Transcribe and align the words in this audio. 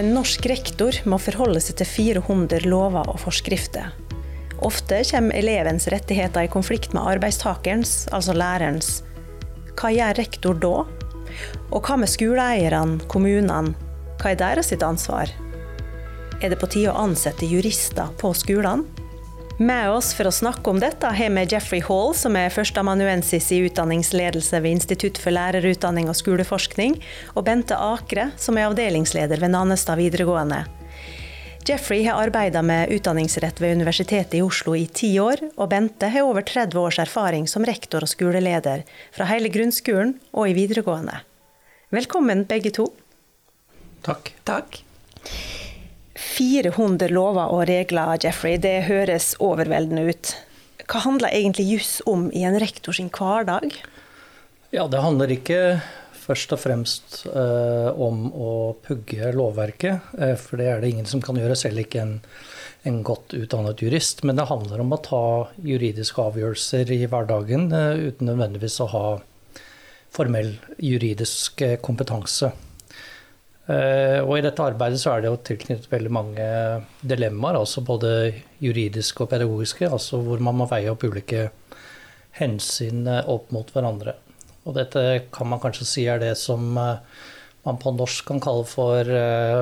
En 0.00 0.14
norsk 0.16 0.46
rektor 0.48 0.96
må 1.04 1.18
forholde 1.20 1.60
seg 1.60 1.76
til 1.76 1.88
400 2.16 2.64
lover 2.72 3.10
og 3.12 3.18
forskrifter. 3.20 3.90
Ofte 4.64 5.02
kommer 5.10 5.36
elevens 5.36 5.90
rettigheter 5.92 6.46
i 6.46 6.52
konflikt 6.52 6.94
med 6.96 7.04
arbeidstakerens, 7.04 8.06
altså 8.08 8.32
lærerens. 8.32 9.02
Hva 9.76 9.90
gjør 9.92 10.16
rektor 10.16 10.56
da? 10.62 10.72
Og 11.68 11.84
hva 11.84 11.98
med 12.00 12.08
skoleeierne, 12.08 12.96
kommunene? 13.12 13.74
Hva 14.22 14.32
er 14.32 14.40
deres 14.40 14.72
ansvar? 14.72 15.34
Er 16.40 16.48
det 16.48 16.60
på 16.62 16.70
tide 16.72 16.94
å 16.94 17.04
ansette 17.04 17.48
jurister 17.50 18.08
på 18.16 18.32
skolene? 18.32 18.99
Med 19.60 19.90
oss 19.92 20.14
for 20.16 20.24
å 20.24 20.32
snakke 20.32 20.72
om 20.72 20.78
dette 20.80 21.04
har 21.12 21.32
vi 21.34 21.42
Jeffrey 21.52 21.82
Hall, 21.84 22.14
som 22.16 22.32
er 22.40 22.48
førsteamanuensis 22.48 23.50
i 23.52 23.58
utdanningsledelse 23.66 24.56
ved 24.56 24.78
Institutt 24.78 25.20
for 25.20 25.36
lærerutdanning 25.36 26.08
og 26.08 26.16
skoleforskning, 26.16 26.94
og 27.34 27.44
Bente 27.44 27.76
Akre, 27.76 28.30
som 28.40 28.56
er 28.56 28.70
avdelingsleder 28.70 29.42
ved 29.42 29.52
Nannestad 29.52 30.00
videregående. 30.00 30.62
Jeffrey 31.68 32.06
har 32.06 32.16
arbeidet 32.22 32.64
med 32.64 32.88
utdanningsrett 32.96 33.60
ved 33.60 33.76
Universitetet 33.82 34.38
i 34.40 34.42
Oslo 34.46 34.72
i 34.80 34.86
ti 34.88 35.12
år, 35.20 35.44
og 35.52 35.68
Bente 35.74 36.08
har 36.08 36.24
over 36.24 36.40
30 36.40 36.80
års 36.80 37.02
erfaring 37.04 37.44
som 37.44 37.68
rektor 37.68 38.08
og 38.08 38.14
skoleleder 38.16 38.88
fra 39.12 39.28
hele 39.28 39.52
grunnskolen 39.52 40.16
og 40.32 40.48
i 40.48 40.56
videregående. 40.56 41.20
Velkommen 41.92 42.48
begge 42.48 42.72
to. 42.80 42.88
Takk. 44.08 44.32
Takk. 44.48 44.86
400 46.20 47.08
lover 47.12 47.52
og 47.54 47.64
regler, 47.70 48.18
Jeffrey. 48.22 48.58
Det 48.60 48.84
høres 48.88 49.32
overveldende 49.40 50.04
ut. 50.10 50.34
Hva 50.90 51.02
handler 51.04 51.32
egentlig 51.32 51.68
juss 51.70 51.92
om 52.10 52.28
i 52.34 52.44
en 52.46 52.58
rektor 52.60 52.96
sin 52.96 53.10
hverdag? 53.14 53.72
Ja, 54.74 54.86
det 54.90 55.02
handler 55.02 55.32
ikke 55.34 55.80
først 56.20 56.52
og 56.54 56.60
fremst 56.62 57.20
eh, 57.26 57.88
om 57.90 58.28
å 58.30 58.52
pugge 58.84 59.32
lovverket, 59.34 60.12
eh, 60.18 60.36
for 60.38 60.60
det 60.60 60.68
er 60.70 60.82
det 60.82 60.92
ingen 60.92 61.08
som 61.08 61.22
kan 61.24 61.38
gjøre, 61.38 61.56
selv 61.58 61.82
ikke 61.82 62.02
en, 62.04 62.14
en 62.86 63.00
godt 63.06 63.34
utdannet 63.38 63.82
jurist. 63.82 64.22
Men 64.26 64.38
det 64.38 64.50
handler 64.50 64.84
om 64.84 64.94
å 64.94 65.00
ta 65.02 65.24
juridiske 65.64 66.22
avgjørelser 66.22 66.92
i 66.94 67.02
hverdagen 67.10 67.70
eh, 67.74 68.10
uten 68.10 68.30
nødvendigvis 68.30 68.78
å 68.84 68.90
ha 68.94 69.04
formell 70.10 70.56
juridisk 70.78 71.62
eh, 71.66 71.78
kompetanse. 71.82 72.52
Eh, 73.70 74.18
og 74.24 74.38
I 74.38 74.44
dette 74.44 74.64
arbeidet 74.64 74.98
så 75.02 75.12
er 75.12 75.22
det 75.22 75.30
jo 75.30 75.40
tilknyttet 75.46 75.90
veldig 75.92 76.12
mange 76.14 76.46
dilemmaer, 77.06 77.58
altså 77.60 77.84
både 77.86 78.12
juridiske 78.62 79.24
og 79.24 79.30
pedagogiske, 79.30 79.90
altså 79.90 80.22
hvor 80.24 80.42
man 80.42 80.58
må 80.58 80.68
veie 80.70 80.90
opp 80.90 81.04
ulike 81.06 81.50
hensyn 82.40 83.04
eh, 83.06 83.28
opp 83.30 83.52
mot 83.54 83.70
hverandre. 83.74 84.16
Og 84.66 84.74
dette 84.76 85.04
kan 85.32 85.50
man 85.50 85.60
kanskje 85.62 85.88
si 85.88 86.06
er 86.10 86.22
det 86.22 86.34
som 86.40 86.72
man 86.74 87.78
på 87.80 87.92
norsk 87.92 88.26
kan 88.28 88.40
kalle 88.44 88.66
for, 88.68 89.08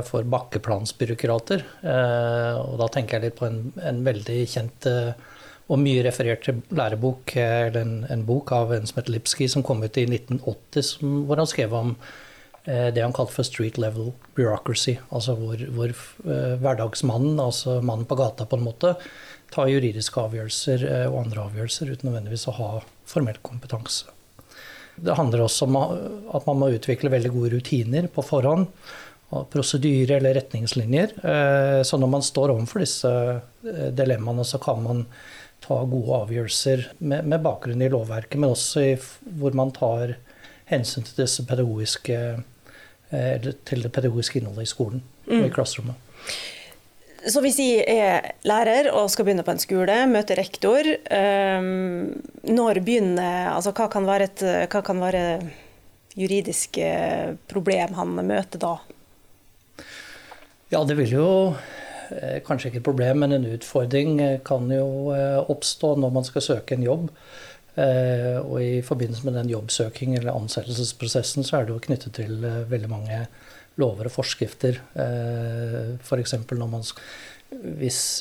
for 0.07 0.27
bakkeplansbyråkrater. 0.35 1.63
Og 1.87 2.75
da 2.81 2.89
tenker 2.93 3.17
jeg 3.17 3.25
litt 3.29 3.37
på 3.39 3.47
en, 3.47 3.61
en 3.79 4.01
veldig 4.07 4.39
kjent 4.51 4.89
og 4.91 5.81
mye 5.83 6.03
referert 6.03 6.43
til 6.47 6.61
lærebok, 6.75 7.37
eller 7.39 7.79
en, 7.79 7.95
en, 8.11 8.27
bok 8.27 8.51
av 8.59 8.75
en 8.75 8.91
som 8.91 8.99
heter 8.99 9.15
Lipsky, 9.15 9.47
som 9.51 9.63
kom 9.67 9.87
ut 9.87 10.03
i 10.03 10.09
1980, 10.09 10.89
som, 10.91 11.15
hvor 11.31 11.39
han 11.39 11.51
skrev 11.51 11.79
om 11.79 11.95
Eh, 11.95 12.27
det 12.69 13.01
han 13.01 13.15
kalte 13.17 13.33
for 13.33 13.47
street 13.47 13.79
level 13.81 14.13
bureaucracy. 14.37 14.99
Altså 15.09 15.35
hvor, 15.39 15.61
hvor 15.73 15.93
uh, 16.27 16.55
hverdagsmannen, 16.61 17.41
altså 17.41 17.79
mannen 17.81 18.09
på 18.09 18.19
gata 18.19 18.45
på 18.49 18.59
en 18.59 18.67
måte, 18.67 18.95
tar 19.55 19.71
juridiske 19.73 20.21
avgjørelser 20.21 20.85
uh, 20.85 21.07
og 21.09 21.23
andre 21.23 21.47
avgjørelser 21.47 21.95
uten 21.95 22.11
nødvendigvis 22.11 22.49
å 22.51 22.57
ha 22.59 22.71
formell 23.09 23.41
kompetanse. 23.47 24.13
Det 24.99 25.15
handler 25.15 25.45
også 25.45 25.69
om 25.69 25.79
at 25.79 26.49
man 26.49 26.59
må 26.59 26.73
utvikle 26.75 27.13
veldig 27.13 27.31
gode 27.31 27.53
rutiner 27.55 28.09
på 28.11 28.25
forhånd. 28.27 28.67
Prosedyrer 29.53 30.17
eller 30.17 30.35
retningslinjer. 30.41 31.13
Så 31.87 32.01
når 32.01 32.11
man 32.11 32.25
står 32.25 32.51
overfor 32.51 32.83
disse 32.83 33.13
dilemmaene, 33.95 34.43
så 34.43 34.59
kan 34.59 34.83
man 34.83 35.05
ta 35.63 35.77
gode 35.87 36.19
avgjørelser 36.25 36.83
med, 36.99 37.29
med 37.31 37.45
bakgrunn 37.47 37.85
i 37.87 37.93
lovverket, 37.93 38.41
men 38.43 38.57
også 38.57 38.83
i, 38.89 38.93
hvor 39.39 39.55
man 39.55 39.71
tar 39.77 40.17
hensyn 40.73 41.07
til 41.07 41.23
disse 41.23 41.47
pedagogiske 41.47 42.19
Eh, 42.19 42.39
til 43.11 43.85
det 43.85 43.93
pedagogiske 43.95 44.41
innholdet 44.41 44.67
i 44.67 44.71
skolen 44.71 45.03
mm. 45.27 45.39
og 45.39 45.47
i 45.47 45.53
klasserommet. 45.55 46.05
Så 47.29 47.43
hvis 47.43 47.59
jeg 47.59 47.83
er 47.91 48.29
lærer 48.47 48.91
og 48.95 49.09
skal 49.11 49.27
begynne 49.27 49.45
på 49.45 49.53
en 49.53 49.61
skole, 49.61 49.97
møte 50.09 50.37
rektor, 50.39 50.87
um, 51.11 52.13
når 52.47 52.81
begynner 52.87 53.51
Altså 53.51 53.73
hva 53.75 53.89
kan 53.91 54.07
være 54.07 54.29
et 54.29 54.45
hva 54.71 54.83
kan 54.87 55.03
være 55.03 55.25
juridiske 56.19 56.87
problem 57.51 57.99
han 57.99 58.15
møter 58.27 58.63
da? 58.63 58.77
Ja, 60.71 60.85
det 60.85 60.99
vil 60.99 61.13
jo 61.15 61.29
eh, 62.13 62.39
Kanskje 62.47 62.71
ikke 62.71 62.81
et 62.83 62.87
problem, 62.87 63.23
men 63.25 63.35
en 63.37 63.51
utfordring 63.51 64.19
kan 64.47 64.71
jo 64.73 65.11
oppstå 65.49 65.95
når 65.99 66.15
man 66.15 66.27
skal 66.27 66.45
søke 66.45 66.79
en 66.79 66.87
jobb. 66.87 67.11
Eh, 67.79 68.39
og 68.43 68.59
i 68.59 68.83
forbindelse 68.83 69.27
med 69.29 69.37
den 69.39 69.51
jobbsøking 69.53 70.17
eller 70.19 70.35
ansettelsesprosessen 70.35 71.47
så 71.47 71.61
er 71.61 71.67
det 71.67 71.77
jo 71.77 71.83
knyttet 71.85 72.17
til 72.19 72.43
eh, 72.43 72.65
veldig 72.71 72.91
mange 72.91 73.21
lover 73.79 74.09
og 74.09 74.15
forskrifter. 74.17 74.81
Eh, 74.99 75.93
F.eks. 76.03 76.35
når 76.51 76.71
man 76.73 76.87
hvis, 77.79 78.21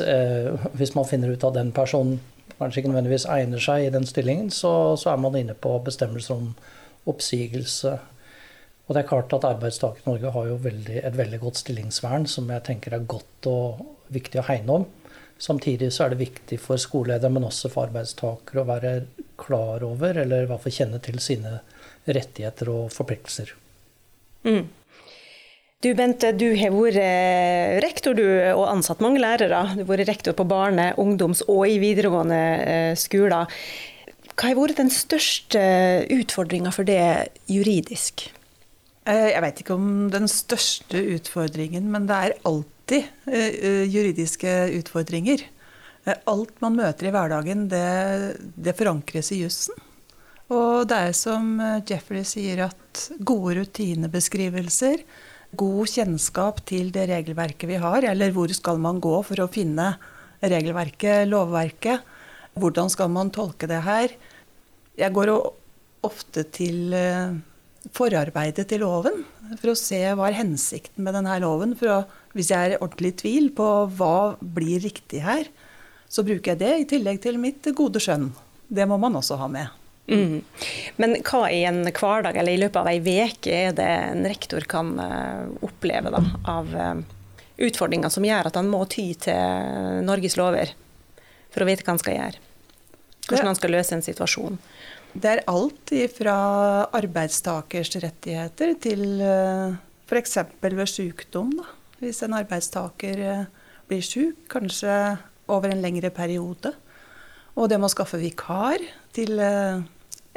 hvis, 0.79 0.93
man 0.95 1.07
finner 1.09 1.33
ut 1.33 1.43
at 1.43 1.57
den 1.57 1.73
personen 1.75 2.21
kanskje 2.57 2.79
ikke 2.79 2.91
nødvendigvis 2.93 3.25
egner 3.27 3.59
seg 3.59 3.87
i 3.87 3.89
den 3.91 4.05
stillingen, 4.07 4.47
så, 4.55 4.95
så 4.95 5.11
er 5.11 5.19
man 5.19 5.35
inne 5.35 5.57
på 5.57 5.73
bestemmelser 5.83 6.37
om 6.37 6.53
oppsigelse. 7.11 7.97
Og 8.87 8.95
det 8.95 9.01
er 9.01 9.09
klart 9.09 9.35
at 9.35 9.49
Arbeidstaker 9.49 10.05
i 10.05 10.07
Norge 10.07 10.31
har 10.31 10.47
jo 10.47 10.61
veldig, 10.63 11.01
et 11.03 11.17
veldig 11.17 11.41
godt 11.41 11.59
stillingsvern 11.59 12.29
som 12.31 12.47
jeg 12.53 12.63
tenker 12.69 12.95
er 12.95 13.09
godt 13.09 13.49
og 13.51 13.83
viktig 14.15 14.39
å 14.39 14.47
hegne 14.47 14.79
om. 14.79 14.87
Samtidig 15.37 15.91
så 15.93 16.05
er 16.05 16.13
det 16.13 16.23
viktig 16.23 16.57
for 16.61 16.81
skoleleder, 16.81 17.29
men 17.33 17.45
også 17.45 17.69
for 17.69 17.87
arbeidstakere, 17.87 18.63
å 18.63 18.67
være 18.67 18.93
klar 19.37 19.85
over, 19.85 20.17
eller 20.23 20.45
i 20.45 20.49
hvert 20.49 20.63
fall 20.63 20.75
kjenne 20.79 20.99
til 21.03 21.19
sine 21.21 21.59
rettigheter 22.07 22.71
og 22.73 22.89
forpliktelser. 22.95 23.53
Mm. 24.47 24.65
Du 25.85 25.91
Bente, 25.93 26.31
du 26.33 26.47
har 26.57 26.73
vært 26.73 26.97
eh, 27.03 27.75
rektor 27.83 28.15
du, 28.17 28.25
og 28.55 28.65
ansatt 28.71 29.03
mange 29.03 29.21
lærere. 29.21 29.59
Du 29.75 29.83
har 29.83 29.91
vært 29.91 30.09
rektor 30.09 30.33
på 30.33 30.47
barne-, 30.49 30.95
ungdoms- 30.97 31.45
og 31.45 31.67
i 31.69 31.77
videregående 31.83 32.39
eh, 32.63 32.93
skoler. 32.97 33.45
Hva 34.33 34.49
har 34.49 34.57
vært 34.57 34.81
den 34.81 34.89
største 34.93 35.61
utfordringa 36.13 36.73
for 36.73 36.87
det 36.89 37.29
juridisk? 37.49 38.25
Eh, 39.07 39.29
jeg 39.31 39.43
vet 39.43 39.61
ikke 39.63 39.77
om 39.77 39.91
den 40.11 40.27
største 40.31 41.01
utfordringen, 41.15 41.87
men 41.93 42.09
det 42.09 42.17
er 42.17 42.39
alltid 42.47 43.07
juridiske 43.91 44.51
utfordringer. 44.77 45.45
Eh, 46.07 46.15
alt 46.31 46.61
man 46.63 46.77
møter 46.77 47.09
i 47.09 47.13
hverdagen, 47.13 47.67
det, 47.71 48.37
det 48.55 48.75
forankres 48.77 49.33
i 49.35 49.41
jussen. 49.43 49.75
Og 50.53 50.87
det 50.87 50.99
er 51.09 51.15
som 51.17 51.57
eh, 51.59 51.81
Jeffrey 51.87 52.23
sier, 52.27 52.67
at 52.69 53.07
gode 53.19 53.57
rutinebeskrivelser, 53.59 55.03
god 55.57 55.91
kjennskap 55.91 56.61
til 56.67 56.91
det 56.95 57.07
regelverket 57.11 57.69
vi 57.69 57.81
har, 57.81 58.07
eller 58.07 58.31
hvor 58.35 58.51
skal 58.55 58.79
man 58.83 59.01
gå 59.03 59.19
for 59.27 59.43
å 59.43 59.51
finne 59.51 59.93
regelverket, 60.43 61.27
lovverket, 61.27 62.15
hvordan 62.57 62.91
skal 62.93 63.11
man 63.11 63.31
tolke 63.33 63.69
det 63.69 63.81
her. 63.85 64.13
Jeg 64.97 65.13
går 65.13 65.33
ofte 66.07 66.45
til 66.55 66.95
eh, 66.95 67.35
forarbeidet 67.95 68.67
til 68.69 68.83
loven 68.83 69.23
for 69.59 69.71
å 69.71 69.77
se 69.79 69.99
hva 70.17 70.29
er 70.29 70.39
hensikten 70.41 71.05
med 71.05 71.15
denne 71.17 71.37
loven. 71.43 71.75
Å, 71.77 72.01
hvis 72.35 72.51
jeg 72.53 72.73
er 72.73 72.81
ordentlig 72.81 73.13
i 73.13 73.17
tvil 73.23 73.49
på 73.57 73.67
hva 73.97 74.35
blir 74.41 74.83
riktig 74.83 75.23
her, 75.25 75.49
så 76.07 76.23
bruker 76.23 76.53
jeg 76.53 76.61
det 76.61 76.73
i 76.77 76.87
tillegg 76.95 77.19
til 77.23 77.39
mitt 77.41 77.67
gode 77.75 78.01
skjønn. 78.03 78.29
Det 78.67 78.87
må 78.87 78.99
man 78.99 79.19
også 79.19 79.39
ha 79.39 79.49
med. 79.51 79.75
Mm. 80.07 80.39
Men 80.95 81.17
hva 81.27 81.49
i 81.51 81.63
en 81.67 81.81
hverdag 81.83 82.37
eller 82.39 82.55
i 82.55 82.61
løpet 82.61 82.79
av 82.79 82.87
ei 82.87 83.01
uke 83.03 83.51
er 83.51 83.75
det 83.75 83.87
en 84.07 84.23
rektor 84.27 84.63
kan 84.69 84.93
uh, 84.99 85.47
oppleve 85.67 86.13
da, 86.13 86.21
av 86.47 86.71
uh, 86.71 87.01
utfordringer 87.57 88.11
som 88.13 88.25
gjør 88.27 88.47
at 88.47 88.59
han 88.59 88.71
må 88.71 88.85
ty 88.87 89.09
til 89.19 90.03
Norges 90.07 90.37
lover 90.39 90.71
for 91.51 91.63
å 91.63 91.67
vite 91.67 91.83
hva 91.83 91.95
han 91.95 92.03
skal 92.03 92.19
gjøre? 92.19 92.46
Hvordan 93.27 93.51
han 93.51 93.59
skal 93.59 93.75
løse 93.75 93.95
en 93.95 94.05
situasjon? 94.05 94.59
Det 95.17 95.31
er 95.31 95.45
alt 95.49 95.93
fra 96.15 96.37
arbeidstakers 96.95 97.95
rettigheter 98.03 98.75
til 98.83 99.21
eh, 99.23 99.77
f.eks. 100.07 100.37
ved 100.61 100.89
sykdom. 100.91 101.55
Da. 101.59 101.67
Hvis 102.01 102.21
en 102.23 102.37
arbeidstaker 102.37 103.47
blir 103.87 104.03
syk, 104.05 104.45
kanskje 104.51 105.17
over 105.51 105.71
en 105.71 105.81
lengre 105.81 106.11
periode. 106.13 106.73
Og 107.57 107.69
det 107.71 107.79
må 107.81 107.89
skaffe 107.89 108.19
vikar 108.21 108.83
til 109.15 109.39
eh, 109.41 109.81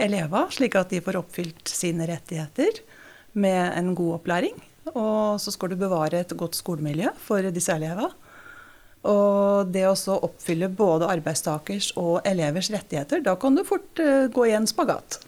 elever, 0.00 0.48
slik 0.54 0.78
at 0.78 0.92
de 0.92 1.02
får 1.04 1.20
oppfylt 1.20 1.68
sine 1.68 2.08
rettigheter 2.08 2.80
med 3.38 3.76
en 3.76 3.94
god 3.94 4.20
opplæring. 4.20 4.56
Og 4.94 5.38
så 5.42 5.52
skal 5.54 5.72
du 5.72 5.78
bevare 5.78 6.22
et 6.22 6.36
godt 6.38 6.56
skolemiljø 6.58 7.12
for 7.20 7.44
disse 7.52 7.74
elevene. 7.74 8.10
Og 9.08 9.70
det 9.72 9.86
å 9.88 9.94
oppfylle 10.18 10.68
både 10.68 11.08
arbeidstakers 11.08 11.94
og 12.00 12.20
elevers 12.28 12.68
rettigheter, 12.72 13.22
da 13.24 13.36
kan 13.40 13.56
du 13.56 13.64
fort 13.64 14.02
uh, 14.02 14.26
gå 14.32 14.50
i 14.50 14.56
en 14.58 14.68
spagat. 14.68 15.22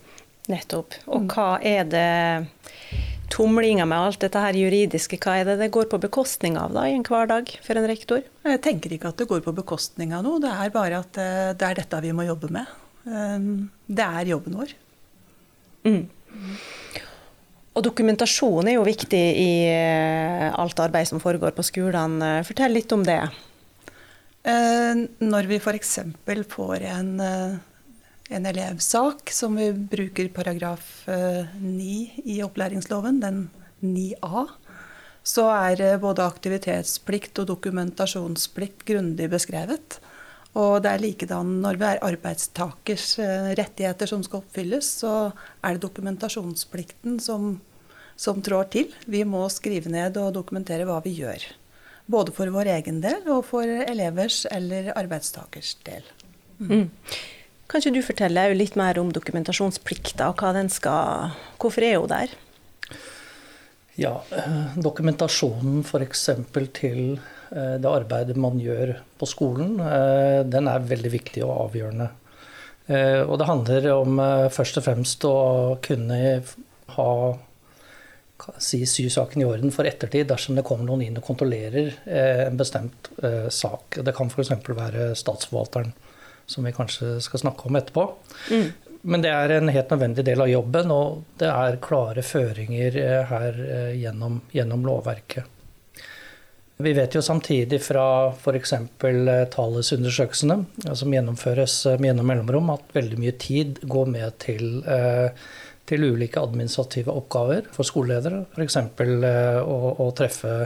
Nettopp. 0.51 0.99
Og 1.15 1.31
hva 1.33 1.55
er 1.65 1.87
det 1.89 2.11
tumlinga 3.33 3.87
med 3.89 3.99
alt 3.99 4.21
dette 4.21 4.41
her 4.43 4.57
juridiske, 4.59 5.17
hva 5.23 5.39
er 5.41 5.49
det 5.49 5.57
det 5.63 5.71
går 5.73 5.89
på 5.91 6.01
bekostning 6.03 6.59
av 6.61 6.75
da, 6.77 6.85
i 6.89 6.97
en 6.99 7.07
hverdag 7.07 7.55
for 7.65 7.79
en 7.79 7.89
rektor? 7.89 8.25
Jeg 8.45 8.61
tenker 8.65 8.93
ikke 8.93 9.13
at 9.13 9.23
det 9.23 9.29
går 9.31 9.41
på 9.45 9.55
bekostning 9.57 10.13
av 10.17 10.27
noe, 10.27 10.43
det 10.43 10.53
er 10.53 10.75
bare 10.75 11.01
at 11.01 11.21
eh, 11.21 11.53
det 11.57 11.69
er 11.69 11.81
dette 11.81 12.03
vi 12.05 12.13
må 12.17 12.27
jobbe 12.29 12.53
med. 12.53 12.75
Eh, 13.07 13.49
det 13.89 14.09
er 14.21 14.33
jobben 14.35 14.59
vår. 14.61 14.75
Mm. 15.89 16.03
Og 17.73 17.87
dokumentasjon 17.87 18.69
er 18.69 18.77
jo 18.77 18.85
viktig 18.85 19.23
i 19.41 19.53
eh, 19.71 20.51
alt 20.51 20.83
arbeid 20.85 21.09
som 21.09 21.23
foregår 21.23 21.57
på 21.57 21.65
skolene. 21.65 22.35
Fortell 22.45 22.77
litt 22.77 22.93
om 22.93 23.07
det. 23.07 23.23
Når 24.43 25.47
vi 25.47 25.59
f.eks. 25.63 25.99
får 26.51 26.83
en 26.91 27.13
en 28.33 28.47
elevsak 28.47 29.31
som 29.31 29.57
vi 29.57 29.73
bruker 29.73 30.29
paragraf 30.33 31.05
9 31.07 31.13
eh, 31.13 32.21
i 32.25 32.41
opplæringsloven, 32.45 33.21
den 33.21 33.43
9a, 33.81 34.47
så 35.23 35.49
er 35.53 35.83
eh, 35.83 35.99
både 36.01 36.25
aktivitetsplikt 36.25 37.43
og 37.43 37.51
dokumentasjonsplikt 37.53 38.87
grundig 38.89 39.29
beskrevet. 39.33 39.99
Og 40.59 40.83
det 40.85 40.91
er 40.93 41.05
likedan 41.05 41.59
når 41.65 41.81
det 41.81 41.91
er 41.91 42.05
arbeidstakers 42.09 43.17
eh, 43.23 43.53
rettigheter 43.59 44.11
som 44.11 44.25
skal 44.25 44.43
oppfylles, 44.43 44.89
så 45.03 45.33
er 45.63 45.77
det 45.77 45.85
dokumentasjonsplikten 45.85 47.21
som, 47.23 47.57
som 48.17 48.41
trår 48.45 48.71
til. 48.73 48.95
Vi 49.05 49.25
må 49.29 49.45
skrive 49.53 49.93
ned 49.93 50.17
og 50.21 50.35
dokumentere 50.39 50.89
hva 50.89 51.03
vi 51.05 51.19
gjør. 51.21 51.51
Både 52.11 52.35
for 52.35 52.51
vår 52.51 52.73
egen 52.79 53.01
del 53.05 53.29
og 53.31 53.45
for 53.51 53.67
elevers 53.67 54.43
eller 54.51 54.91
arbeidstakers 54.99 55.77
del. 55.87 56.03
Mm. 56.59 56.73
Mm. 56.73 56.89
Kan 57.71 57.81
ikke 57.81 57.95
du 57.95 58.03
fortelle 58.05 58.49
litt 58.53 58.75
mer 58.77 58.99
om 59.01 59.13
dokumentasjonsplikta, 59.15 60.29
og 60.29 60.43
hva 60.43 60.51
den 60.57 60.69
skal, 60.69 61.33
hvorfor 61.63 61.87
er 61.87 62.01
hun 62.03 62.11
der? 62.11 62.35
Ja, 63.97 64.23
eh, 64.33 64.77
Dokumentasjonen 64.81 65.83
f.eks. 65.85 66.27
til 66.73 67.01
eh, 67.53 67.77
det 67.81 67.89
arbeidet 67.89 68.37
man 68.41 68.61
gjør 68.61 68.95
på 69.21 69.29
skolen, 69.29 69.79
eh, 69.85 70.41
den 70.49 70.69
er 70.69 70.85
veldig 70.89 71.13
viktig 71.13 71.45
og 71.47 71.69
avgjørende. 71.69 72.11
Og 72.93 73.37
det 73.39 73.47
handler 73.47 73.85
om 73.95 74.19
først 74.53 74.77
og 74.81 74.85
fremst 74.85 75.23
å 75.25 75.37
kunne 75.81 76.17
ha 76.97 77.13
si, 78.59 78.83
sy 78.89 79.09
saken 79.13 79.43
i 79.43 79.49
orden 79.49 79.75
for 79.75 79.89
ettertid 79.89 80.31
dersom 80.31 80.59
det 80.59 80.65
kommer 80.67 80.89
noen 80.89 81.05
inn 81.07 81.19
og 81.21 81.27
kontrollerer 81.27 81.93
en 82.49 82.57
bestemt 82.59 83.11
sak. 83.53 84.01
Det 84.03 84.15
kan 84.17 84.33
f.eks. 84.33 84.55
være 84.69 85.13
statsforvalteren 85.19 85.93
som 86.47 86.65
vi 86.65 86.73
kanskje 86.73 87.21
skal 87.21 87.41
snakke 87.41 87.69
om 87.69 87.77
etterpå. 87.77 88.09
Mm. 88.51 88.69
Men 89.03 89.23
det 89.23 89.33
er 89.35 89.57
en 89.57 89.71
helt 89.73 89.91
nødvendig 89.91 90.25
del 90.27 90.45
av 90.45 90.51
jobben, 90.51 90.93
og 90.95 91.25
det 91.41 91.49
er 91.51 91.81
klare 91.83 92.23
føringer 92.23 92.99
eh, 93.01 93.33
her 93.33 93.59
eh, 93.65 93.91
gjennom, 93.99 94.39
gjennom 94.55 94.87
lovverket. 94.87 95.59
Vi 96.83 96.93
vet 96.97 97.15
jo 97.15 97.23
samtidig 97.23 97.81
fra 97.83 98.05
f.eks. 98.31 98.73
Eh, 98.77 99.33
Thales-undersøkelsene, 99.51 100.61
som 100.95 101.15
gjennomføres 101.15 101.77
med 101.97 102.13
gjennom 102.13 102.31
mellomrom, 102.31 102.71
at 102.77 102.95
veldig 102.95 103.19
mye 103.23 103.35
tid 103.43 103.83
går 103.91 104.15
med 104.15 104.39
til, 104.43 104.87
til 105.93 106.09
ulike 106.09 106.41
administrative 106.41 107.13
oppgaver 107.13 107.69
for 107.75 107.87
skoleledere. 107.87 108.47
F.eks. 108.57 108.81
Å, 108.81 109.79
å 110.01 110.11
treffe 110.17 110.57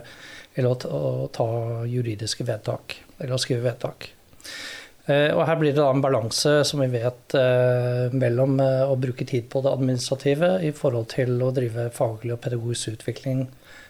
eller 0.57 0.73
å, 0.73 0.77
å 0.97 1.29
ta 1.35 1.49
juridiske 1.89 2.47
vedtak, 2.49 2.97
eller 3.19 3.37
å 3.37 3.41
skrive 3.41 3.67
vedtak. 3.67 4.09
Eh, 5.07 5.31
og 5.37 5.45
her 5.47 5.59
blir 5.61 5.75
det 5.75 5.79
da 5.79 5.91
en 5.93 6.03
balanse, 6.03 6.53
som 6.67 6.81
vi 6.83 6.89
vet, 6.97 7.37
eh, 7.39 8.15
mellom 8.17 8.57
eh, 8.63 8.83
å 8.89 8.97
bruke 8.99 9.27
tid 9.29 9.51
på 9.53 9.63
det 9.63 9.75
administrative 9.77 10.57
i 10.67 10.73
forhold 10.75 11.11
til 11.13 11.37
å 11.45 11.53
drive 11.55 11.91
faglig 11.95 12.35
og 12.35 12.41
pedagogisk 12.43 12.97
utvikling 12.97 13.45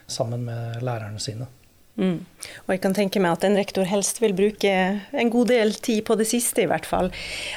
sammen 0.07 0.45
med 0.45 0.83
lærerne 0.85 1.21
sine. 1.23 1.47
Mm. 1.97 2.21
Og 2.67 2.73
jeg 2.75 2.81
kan 2.83 2.93
tenke 2.93 3.21
meg 3.23 3.33
at 3.33 3.45
en 3.47 3.57
rektor 3.57 3.87
helst 3.89 4.21
vil 4.21 4.35
bruke 4.37 4.71
en 4.71 5.31
god 5.33 5.49
del 5.49 5.73
tid 5.81 6.03
på 6.05 6.17
det 6.19 6.27
siste, 6.29 6.63
i 6.63 6.69
hvert 6.69 6.85
fall. 6.85 7.09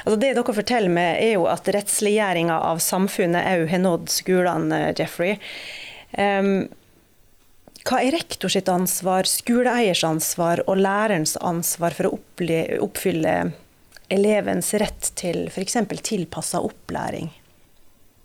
Altså 0.03 0.17
det 0.17 0.33
dere 0.37 0.57
forteller 0.57 0.93
meg, 0.93 1.21
er 1.21 1.35
jo 1.35 1.47
at 1.51 1.69
rettsliggjøringa 1.75 2.57
av 2.71 2.81
samfunnet 2.81 3.49
òg 3.53 3.67
har 3.71 3.83
nådd 3.85 4.09
skolene, 4.11 4.83
Jeffrey. 4.97 5.37
Um, 6.17 6.69
hva 7.85 8.01
er 8.03 8.13
rektor 8.13 8.51
sitt 8.51 8.69
ansvar, 8.69 9.29
skoleeiers 9.29 10.03
ansvar 10.05 10.61
og 10.67 10.81
lærerens 10.81 11.33
ansvar 11.41 11.95
for 11.97 12.09
å 12.09 12.17
oppfylle 12.85 13.35
elevens 14.11 14.73
rett 14.81 15.13
til 15.17 15.47
f.eks. 15.49 15.79
tilpassa 16.05 16.61
opplæring? 16.65 17.31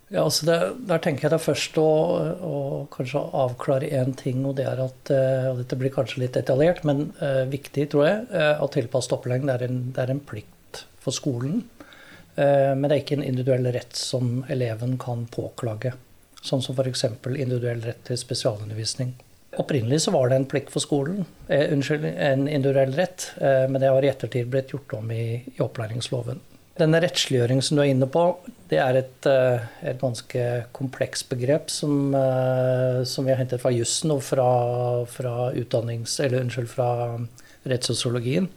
Ja, 0.07 0.23
altså 0.23 0.47
det, 0.47 0.57
Der 0.87 1.01
tenker 1.03 1.27
jeg 1.27 1.33
da 1.33 1.39
først 1.41 1.77
å, 1.81 1.87
å 2.39 2.59
kanskje 2.93 3.23
avklare 3.35 3.89
én 3.91 4.13
ting. 4.15 4.45
og 4.47 4.55
det 4.59 4.67
er 4.69 4.79
at, 4.85 5.11
og 5.51 5.59
Dette 5.59 5.79
blir 5.79 5.91
kanskje 5.91 6.21
litt 6.23 6.37
detaljert, 6.37 6.85
men 6.87 7.09
uh, 7.19 7.43
viktig, 7.51 7.89
tror 7.91 8.07
jeg. 8.07 8.21
Uh, 8.31 8.53
at 8.63 8.71
tilpasset 8.77 9.17
opplæring 9.17 9.49
er, 9.51 9.67
en, 9.67 9.81
er, 9.99 10.13
en, 10.13 10.23
plikt 10.23 10.85
for 11.03 11.15
skolen. 11.15 11.65
men 12.37 12.83
det 12.85 12.93
er 12.93 12.99
ikke 13.01 13.15
en 13.17 13.25
individuell 13.25 13.65
rett 13.73 13.95
som 13.97 14.43
eleven 14.53 14.93
kan 15.01 15.23
påklage. 15.33 15.95
Sånn 16.45 16.61
som 16.61 16.77
f.eks. 16.77 17.07
individuell 17.25 17.81
rett 17.81 18.03
til 18.05 18.19
spesialundervisning. 18.19 19.15
Opprinnelig 19.57 20.01
så 20.01 20.11
var 20.11 20.29
det 20.29 20.35
en 20.37 20.45
plikt 20.45 20.69
for 20.69 20.83
skolen, 20.83 21.25
eh, 21.47 21.71
unnskyld, 21.73 22.05
en 22.05 22.47
individuell 22.47 22.93
rett, 22.93 23.31
eh, 23.41 23.65
men 23.69 23.81
det 23.81 23.89
har 23.89 24.05
i 24.05 24.09
ettertid 24.11 24.49
blitt 24.51 24.73
gjort 24.73 24.93
om 24.99 25.11
i, 25.11 25.41
i 25.55 25.61
opplæringsloven. 25.63 26.39
Denne 26.77 27.01
rettsliggjøringen 27.01 27.65
som 27.65 27.77
du 27.77 27.83
er 27.83 27.91
inne 27.91 28.07
på, 28.11 28.23
det 28.69 28.77
er 28.83 28.99
et, 28.99 29.25
eh, 29.29 29.65
et 29.89 29.99
ganske 30.01 30.43
komplekst 30.77 31.29
begrep 31.31 31.71
som, 31.73 32.13
eh, 32.13 33.03
som, 33.03 33.25
vi 33.25 33.31
har 33.31 33.41
hentet 33.41 33.61
fra 33.61 33.71
jussen 33.73 34.11
og 34.13 34.21
fra, 34.23 35.05
fra, 35.09 35.51
unnskyld, 35.51 36.67
fra 36.69 36.89
rettssosiologien. 37.65 38.49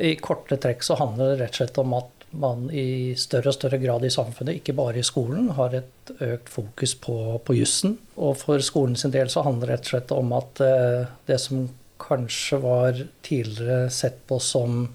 I 0.00 0.14
korte 0.16 0.58
trekk 0.58 0.82
så 0.82 0.98
handler 0.98 1.34
det 1.34 1.42
rett 1.42 1.54
og 1.54 1.62
slett 1.62 1.78
om 1.78 1.94
at 1.94 2.10
man 2.34 2.66
i 2.74 3.14
større 3.18 3.52
og 3.52 3.54
større 3.54 3.78
grad 3.78 4.04
i 4.04 4.10
samfunnet, 4.10 4.58
ikke 4.58 4.74
bare 4.74 4.98
i 4.98 5.06
skolen, 5.06 5.52
har 5.54 5.74
et 5.78 6.12
økt 6.18 6.50
fokus 6.50 6.94
på, 6.98 7.38
på 7.46 7.56
jussen. 7.58 7.98
Og 8.16 8.36
for 8.40 8.62
skolen 8.64 8.96
sin 8.98 9.14
del 9.14 9.30
så 9.30 9.44
handler 9.46 9.70
det 9.70 9.74
rett 9.74 9.86
og 9.86 9.92
slett 9.94 10.14
om 10.16 10.34
at 10.38 10.62
eh, 10.66 11.02
det 11.30 11.40
som 11.42 11.68
kanskje 12.04 12.58
var 12.62 13.04
tidligere 13.22 13.90
sett 13.90 14.18
på 14.28 14.40
som 14.42 14.88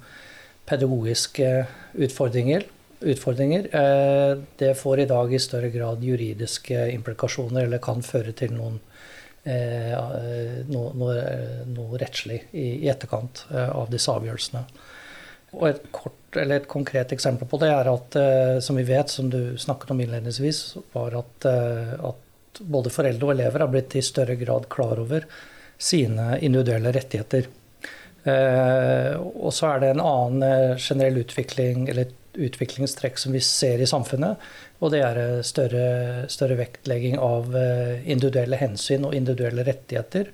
pedagogiske 0.69 1.50
utfordringer, 2.06 2.68
utfordringer 3.00 3.68
eh, 3.75 4.36
det 4.60 4.75
får 4.77 5.04
i 5.04 5.10
dag 5.10 5.33
i 5.33 5.42
større 5.42 5.71
grad 5.74 6.04
juridiske 6.06 6.89
implikasjoner, 6.94 7.66
eller 7.66 7.81
kan 7.83 8.06
føre 8.06 8.36
til 8.38 8.54
noen 8.56 8.77
eh, 9.44 9.95
noe, 10.69 10.94
noe, 10.99 11.19
noe 11.73 11.99
rettslig 12.02 12.44
i, 12.52 12.88
etterkant 12.92 13.47
av 13.49 13.90
disse 13.92 14.14
avgjørelsene. 14.14 14.66
Og 15.57 15.66
et, 15.69 15.85
kort, 15.95 16.38
et, 16.38 16.66
konkret 16.69 17.14
eksempel 17.16 17.49
på 17.49 17.59
det 17.61 17.71
er 17.73 17.90
at, 17.90 18.18
eh, 18.19 18.57
som 18.64 18.78
vi 18.78 18.85
vet, 18.88 19.09
som 19.09 19.30
du 19.33 19.57
snakket 19.57 19.94
om 19.94 20.02
innledningsvis, 20.04 20.64
var 20.94 21.16
at, 21.23 21.47
eh, 21.49 21.94
at 22.11 22.61
både 22.61 22.92
foreldre 22.94 23.30
og 23.30 23.33
elever 23.33 23.66
har 23.66 23.71
blitt 23.71 23.95
i 23.97 24.06
større 24.06 24.35
grad 24.38 24.68
klar 24.69 25.02
over 25.02 25.26
sine 25.80 26.38
individuelle 26.45 26.94
rettigheter. 26.94 27.47
Eh, 28.30 29.18
og 29.18 29.52
så 29.56 29.74
er 29.74 29.83
det 29.83 29.92
en 29.95 30.06
annen 30.06 30.78
generell 30.78 31.19
utvikling, 31.24 31.90
eller 31.90 32.14
utviklingstrekk 32.40 33.18
som 33.19 33.33
vi 33.36 33.42
ser 33.44 33.81
i 33.81 33.90
samfunnet. 33.90 34.40
Og 34.80 34.94
det 34.94 35.02
er 35.04 35.42
større, 35.44 36.30
større 36.31 36.56
vektlegging 36.62 37.18
av 37.19 37.52
individuelle 38.07 38.59
hensyn 38.62 39.04
og 39.09 39.18
individuelle 39.18 39.66
rettigheter 39.68 40.30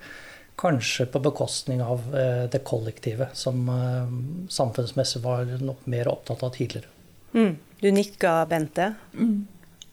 Kanskje 0.56 1.06
på 1.06 1.20
bekostning 1.20 1.82
av 1.84 2.04
eh, 2.16 2.46
det 2.52 2.62
kollektive, 2.64 3.28
som 3.34 3.68
eh, 3.70 4.12
samfunnsmessig 4.50 5.20
var 5.24 5.50
nok 5.60 5.84
mer 5.92 6.08
opptatt 6.08 6.46
av 6.48 6.54
tidligere. 6.56 6.88
Mm. 7.34 7.58
Du 7.82 7.90
nikka, 7.92 8.38
Bente. 8.48 8.94
Mm. 9.14 9.48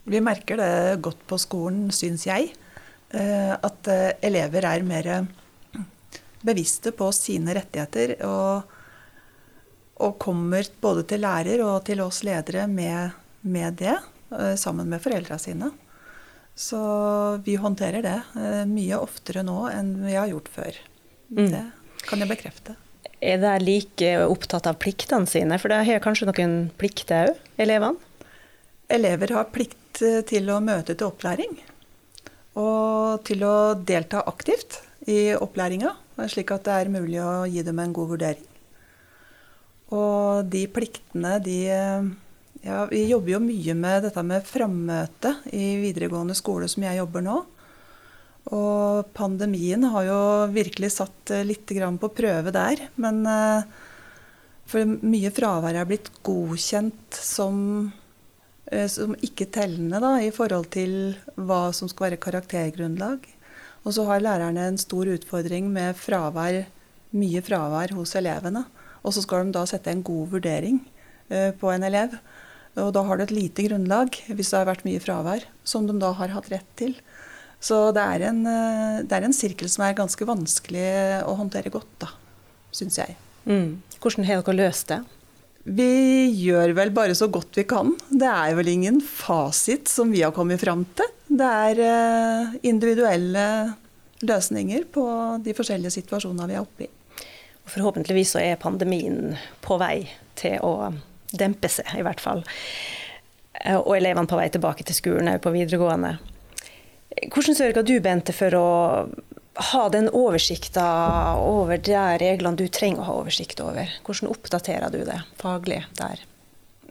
Vi 0.05 0.21
merker 0.23 0.61
det 0.61 1.01
godt 1.03 1.25
på 1.27 1.39
skolen, 1.43 1.89
syns 1.91 2.29
jeg. 2.29 2.53
Eh, 3.11 3.51
at 3.59 3.91
elever 4.23 4.69
er 4.71 4.87
mer 4.87 5.11
bevisste 6.47 6.93
på 6.97 7.11
sine 7.17 7.55
rettigheter. 7.59 8.17
Og, 8.29 8.75
og 10.03 10.19
kommer 10.23 10.67
både 10.83 11.07
til 11.11 11.23
lærer 11.25 11.63
og 11.67 11.85
til 11.87 12.03
oss 12.05 12.23
ledere 12.27 12.67
med, 12.71 13.15
med 13.43 13.79
det, 13.83 13.97
sammen 14.57 14.89
med 14.89 15.03
foreldra 15.05 15.37
sine. 15.39 15.69
Så 16.55 16.79
vi 17.45 17.57
håndterer 17.57 18.05
det 18.05 18.19
eh, 18.37 18.63
mye 18.69 19.01
oftere 19.01 19.45
nå 19.47 19.67
enn 19.73 19.95
vi 20.05 20.17
har 20.17 20.29
gjort 20.31 20.51
før. 20.53 20.81
Mm. 21.33 21.49
Det 21.49 21.65
kan 22.09 22.21
jeg 22.21 22.31
bekrefte. 22.33 22.77
Er 23.23 23.39
de 23.41 23.53
like 23.63 24.11
opptatt 24.27 24.67
av 24.69 24.81
pliktene 24.83 25.31
sine? 25.31 25.57
For 25.63 25.73
det 25.73 25.85
har 25.89 26.03
kanskje 26.05 26.29
noen 26.29 26.57
plikter 26.81 27.33
òg, 27.33 27.45
elevene? 27.63 28.11
Elever 28.93 29.33
har 29.39 29.53
plikt 29.55 30.03
eh, 30.05 30.21
til 30.29 30.51
å 30.53 30.61
møte 30.61 30.95
til 30.95 31.09
opplæring. 31.09 31.57
Og 32.61 33.23
til 33.25 33.47
å 33.49 33.73
delta 33.79 34.21
aktivt 34.29 34.83
i 35.09 35.33
opplæringa, 35.33 35.95
slik 36.33 36.53
at 36.55 36.67
det 36.67 36.75
er 36.79 36.93
mulig 36.93 37.21
å 37.23 37.45
gi 37.49 37.63
dem 37.65 37.81
en 37.83 37.95
god 37.97 38.11
vurdering. 38.15 38.49
Og 39.93 40.49
de 40.53 40.67
pliktene, 40.73 41.37
de 41.45 41.57
eh, 41.69 42.11
ja, 42.63 42.85
Vi 42.91 43.05
jobber 43.11 43.35
jo 43.35 43.41
mye 43.43 43.75
med 43.77 44.07
dette 44.07 44.23
med 44.25 44.47
frammøte 44.47 45.35
i 45.53 45.75
videregående 45.83 46.37
skole, 46.39 46.69
som 46.71 46.85
jeg 46.87 47.01
jobber 47.01 47.25
nå. 47.27 47.39
Og 48.53 49.09
pandemien 49.15 49.83
har 49.93 50.07
jo 50.07 50.21
virkelig 50.55 50.93
satt 50.97 51.33
litt 51.47 51.67
på 51.67 52.13
prøve 52.15 52.53
der. 52.55 52.87
Men 52.97 53.23
for 54.67 54.95
mye 55.03 55.31
fravær 55.35 55.79
er 55.79 55.87
blitt 55.91 56.11
godkjent 56.27 57.19
som, 57.19 57.93
som 58.67 59.15
ikke 59.23 59.51
tellende 59.55 60.03
da, 60.03 60.17
i 60.23 60.31
forhold 60.35 60.71
til 60.75 61.15
hva 61.35 61.71
som 61.75 61.91
skal 61.91 62.11
være 62.11 62.23
karaktergrunnlag. 62.23 63.27
Og 63.83 63.97
så 63.97 64.07
har 64.07 64.23
lærerne 64.23 64.69
en 64.71 64.79
stor 64.79 65.11
utfordring 65.11 65.71
med 65.73 65.99
fravær, 65.99 66.65
mye 67.13 67.43
fravær 67.45 67.95
hos 67.97 68.15
elevene. 68.19 68.65
Og 69.03 69.15
så 69.15 69.25
skal 69.25 69.49
de 69.49 69.57
da 69.57 69.65
sette 69.67 69.91
en 69.91 70.05
god 70.07 70.37
vurdering 70.37 70.79
på 71.59 71.71
en 71.73 71.83
elev. 71.89 72.15
Og 72.81 72.93
da 72.95 73.03
har 73.05 73.19
du 73.19 73.25
et 73.25 73.35
lite 73.35 73.67
grunnlag, 73.67 74.15
hvis 74.33 74.53
det 74.53 74.59
har 74.61 74.69
vært 74.71 74.87
mye 74.87 75.01
fravær, 75.03 75.45
som 75.65 75.89
de 75.89 75.97
da 76.01 76.13
har 76.17 76.33
hatt 76.33 76.49
rett 76.53 76.69
til. 76.79 76.95
Så 77.63 77.79
det 77.95 78.03
er, 78.03 78.25
en, 78.33 78.41
eh, 78.49 79.03
det 79.07 79.17
er 79.17 79.27
en 79.29 79.37
sirkel 79.37 79.71
som 79.71 79.85
er 79.87 79.99
ganske 79.99 80.27
vanskelig 80.27 80.87
å 81.29 81.37
håndtere 81.39 81.71
godt, 81.71 81.93
da, 82.03 82.09
syns 82.75 82.99
jeg. 82.99 83.15
Mm. 83.47 83.83
Hvordan 84.03 84.27
har 84.27 84.43
dere 84.43 84.57
løst 84.65 84.89
det? 84.91 84.99
Vi 85.63 86.27
gjør 86.43 86.73
vel 86.75 86.91
bare 86.95 87.15
så 87.15 87.29
godt 87.31 87.55
vi 87.55 87.65
kan. 87.71 87.93
Det 88.11 88.27
er 88.27 88.57
vel 88.59 88.71
ingen 88.73 88.99
fasit 89.05 89.91
som 89.91 90.11
vi 90.11 90.25
har 90.25 90.35
kommet 90.35 90.63
fram 90.63 90.83
til. 90.99 91.13
Det 91.33 91.51
er 91.69 91.83
eh, 91.87 92.57
individuelle 92.67 93.45
løsninger 94.27 94.89
på 94.93 95.05
de 95.43 95.55
forskjellige 95.55 95.95
situasjonene 95.95 96.49
vi 96.51 96.59
er 96.59 96.65
oppe 96.65 96.89
i. 96.89 96.91
Forhåpentligvis 97.73 98.35
så 98.35 98.43
er 98.43 98.59
pandemien 98.61 99.37
på 99.63 99.79
vei 99.79 100.09
til 100.39 100.59
å 100.67 100.91
dempe 101.31 101.71
seg, 101.71 101.95
i 101.95 102.05
hvert 102.05 102.21
fall. 102.21 102.43
Eh, 103.63 103.79
og 103.79 103.95
elevene 103.97 104.29
på 104.29 104.41
vei 104.41 104.51
tilbake 104.51 104.87
til 104.89 104.99
skolen 104.99 105.31
òg 105.31 105.45
på 105.47 105.55
videregående. 105.55 106.17
Hvordan 107.31 107.55
sørger 107.55 107.87
du, 107.87 107.95
Bente, 108.03 108.35
for 108.35 108.59
å 108.59 108.69
ha 109.55 109.89
den 109.93 110.09
oversikta 110.09 110.85
over 111.37 111.77
de 111.77 111.97
reglene 112.23 112.57
du 112.57 112.69
trenger 112.73 113.03
å 113.03 113.09
ha 113.09 113.17
oversikt 113.21 113.61
over? 113.61 113.91
Hvordan 114.07 114.33
oppdaterer 114.33 114.93
du 114.93 115.03
det 115.05 115.19
faglig 115.41 115.83
der? 115.99 116.23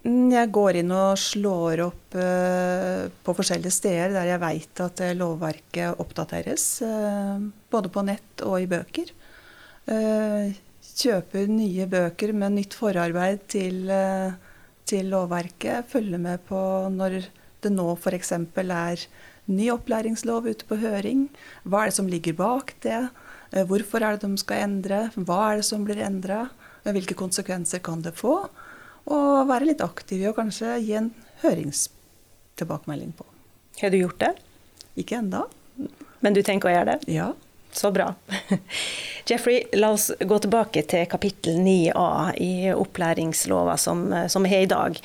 Mm, 0.01 0.31
jeg 0.33 0.49
går 0.53 0.79
inn 0.81 0.93
og 0.93 1.17
slår 1.21 1.83
opp 1.87 2.17
uh, 2.17 3.05
på 3.21 3.35
forskjellige 3.37 3.73
steder 3.73 4.15
der 4.15 4.31
jeg 4.33 4.41
veit 4.41 4.83
at 4.85 5.03
lovverket 5.17 6.01
oppdateres. 6.01 6.67
Uh, 6.85 7.49
både 7.73 7.93
på 7.93 8.05
nett 8.05 8.45
og 8.45 8.59
i 8.61 8.69
bøker. 8.69 9.13
Kjøper 10.91 11.49
nye 11.49 11.85
bøker 11.89 12.31
med 12.37 12.53
nytt 12.53 12.75
forarbeid 12.77 13.41
til, 13.49 13.89
til 14.87 15.09
lovverket. 15.09 15.87
Følger 15.89 16.21
med 16.21 16.43
på 16.45 16.59
når 16.93 17.17
det 17.65 17.71
nå 17.73 17.87
f.eks. 17.95 18.31
er 18.37 19.05
ny 19.53 19.69
opplæringslov 19.73 20.47
ute 20.49 20.67
på 20.69 20.79
høring. 20.81 21.27
Hva 21.63 21.83
er 21.83 21.91
det 21.91 21.97
som 21.97 22.09
ligger 22.11 22.37
bak 22.39 22.73
det? 22.85 23.03
Eh, 23.51 23.65
hvorfor 23.67 24.03
er 24.03 24.17
det 24.17 24.27
de 24.27 24.41
skal 24.41 24.65
endre? 24.67 25.03
Hva 25.15 25.41
er 25.51 25.61
det 25.61 25.67
som 25.67 25.85
blir 25.87 26.01
endra? 26.05 26.47
Hvilke 26.87 27.17
konsekvenser 27.17 27.83
kan 27.85 28.01
det 28.01 28.15
få? 28.17 28.35
Og 29.11 29.49
være 29.49 29.69
litt 29.69 29.83
aktiv 29.85 30.23
i 30.23 30.29
å 30.29 30.37
kanskje 30.37 30.79
gi 30.81 30.95
en 30.97 31.11
høringstilbakemelding 31.43 33.13
på. 33.17 33.27
Har 33.81 33.93
du 33.93 33.99
gjort 34.01 34.21
det? 34.21 34.33
Ikke 35.01 35.19
enda. 35.21 35.45
Men 36.21 36.35
du 36.37 36.41
tenker 36.45 36.69
å 36.69 36.75
gjøre 36.75 36.95
det? 36.95 37.13
Ja. 37.13 37.31
Så 37.71 37.91
bra. 37.91 38.13
Jeffrey, 39.25 39.63
la 39.73 39.93
oss 39.95 40.09
gå 40.19 40.39
tilbake 40.43 40.83
til 40.91 41.05
kapittel 41.09 41.61
9a 41.63 42.33
i 42.43 42.53
opplæringslova 42.73 43.77
som, 43.79 44.03
som 44.27 44.45
er 44.45 44.65
i 44.65 44.69
dag. 44.69 44.97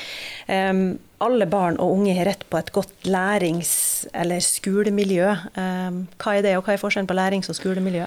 Um, 0.49 0.97
alle 1.25 1.47
barn 1.49 1.79
og 1.83 1.95
unge 1.99 2.15
har 2.17 2.29
rett 2.29 2.45
på 2.51 2.59
et 2.59 2.73
godt 2.75 3.09
lærings- 3.09 4.07
eller 4.15 4.43
skolemiljø. 4.45 5.31
Um, 5.57 6.03
hva 6.21 6.37
er 6.37 6.45
det, 6.45 6.57
og 6.59 6.67
hva 6.67 6.75
er 6.75 6.83
forskjellen 6.83 7.09
på 7.09 7.17
lærings- 7.17 7.51
og 7.53 7.59
skolemiljø? 7.59 8.07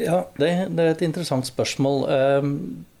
Ja, 0.00 0.22
det, 0.40 0.50
det, 0.72 0.82
er 0.82 0.92
et 0.94 1.04
interessant 1.04 1.46
spørsmål. 1.46 2.06
Um, 2.42 2.52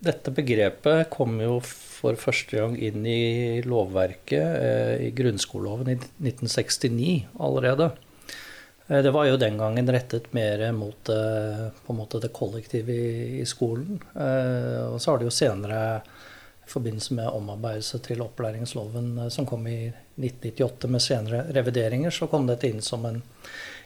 dette 0.04 0.32
begrepet 0.34 1.08
kom 1.10 1.38
jo 1.40 1.58
for 1.64 2.18
første 2.20 2.58
gang 2.60 2.76
inn 2.76 3.06
i 3.08 3.62
lovverket 3.64 4.44
uh, 4.44 4.96
i 5.00 5.12
grunnskoleloven 5.16 5.94
i 5.94 5.98
1969 5.98 7.14
allerede. 7.40 7.94
Eh, 8.88 9.02
det 9.02 9.10
var 9.10 9.26
jo 9.26 9.38
den 9.40 9.58
gangen 9.58 9.90
rettet 9.90 10.30
mer 10.36 10.62
mot 10.76 11.10
eh, 11.10 11.66
måte 11.94 12.20
det 12.22 12.32
kollektive 12.36 12.94
i, 12.94 13.40
i 13.42 13.46
skolen. 13.48 13.98
Eh, 14.14 14.84
og 14.86 15.00
så 15.00 15.12
har 15.12 15.20
det 15.20 15.28
jo 15.28 15.34
senere, 15.34 15.80
i 16.66 16.70
forbindelse 16.70 17.14
med 17.14 17.30
omarbeidelse 17.30 18.00
til 18.02 18.24
opplæringsloven 18.24 19.28
som 19.30 19.46
kom 19.46 19.68
i 19.70 19.86
1998 20.18 20.90
med 20.90 21.04
senere 21.04 21.44
revideringer, 21.54 22.10
så 22.10 22.26
kom 22.30 22.48
dette 22.48 22.66
inn 22.68 22.82
som 22.82 23.06
en, 23.06 23.20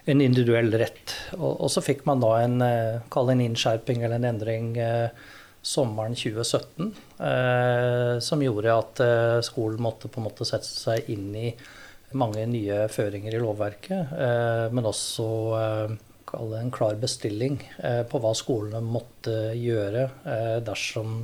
en 0.08 0.24
individuell 0.24 0.72
rett. 0.80 1.16
Og, 1.36 1.52
og, 1.52 1.68
så 1.72 1.84
fikk 1.84 2.06
man 2.08 2.24
da 2.24 2.32
en, 2.40 2.56
en 2.64 3.44
innskjerping 3.44 4.00
eller 4.00 4.16
en 4.16 4.30
endring 4.32 4.72
sommeren 5.60 6.16
2017, 6.16 6.88
eh, 7.20 8.14
som 8.24 8.40
gjorde 8.40 8.78
at 8.80 9.04
skolen 9.44 9.82
måtte 9.84 10.08
på 10.08 10.22
en 10.22 10.30
måte 10.30 10.48
sette 10.48 10.70
seg 10.70 11.12
inn 11.12 11.28
i 11.36 11.50
mange 12.18 12.44
nye 12.50 12.86
føringer 12.90 13.34
i 13.34 13.40
lovverket, 13.42 14.14
eh, 14.18 14.66
men 14.74 14.88
også 14.88 15.26
eh, 15.58 15.92
en 16.58 16.72
klar 16.74 16.98
bestilling 17.00 17.58
eh, 17.78 18.02
på 18.08 18.20
hva 18.22 18.32
skolene 18.38 18.82
måtte 18.84 19.52
gjøre 19.58 20.08
dersom 20.66 21.22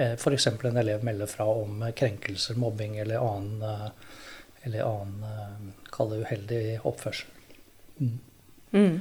f.eks. 0.00 0.46
en 0.46 0.80
elev 0.80 1.04
melder 1.04 1.28
fra 1.30 1.44
om 1.44 1.84
krenkelser, 1.96 2.56
mobbing 2.60 2.96
eller 2.98 3.20
annen, 3.20 3.92
eller 4.62 4.86
annen 4.86 5.72
kall 5.92 6.14
det 6.14 6.22
uheldig 6.24 6.62
oppførsel. 6.88 7.28
Mm. 8.00 8.18
Mm. 8.72 9.00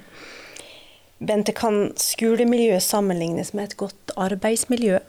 Bente, 1.19 1.51
kan 1.55 1.89
skolemiljøet 1.99 2.83
sammenlignes 2.83 3.53
med 3.53 3.69
et 3.69 3.77
godt 3.79 4.13
arbeidsmiljø? 4.19 4.99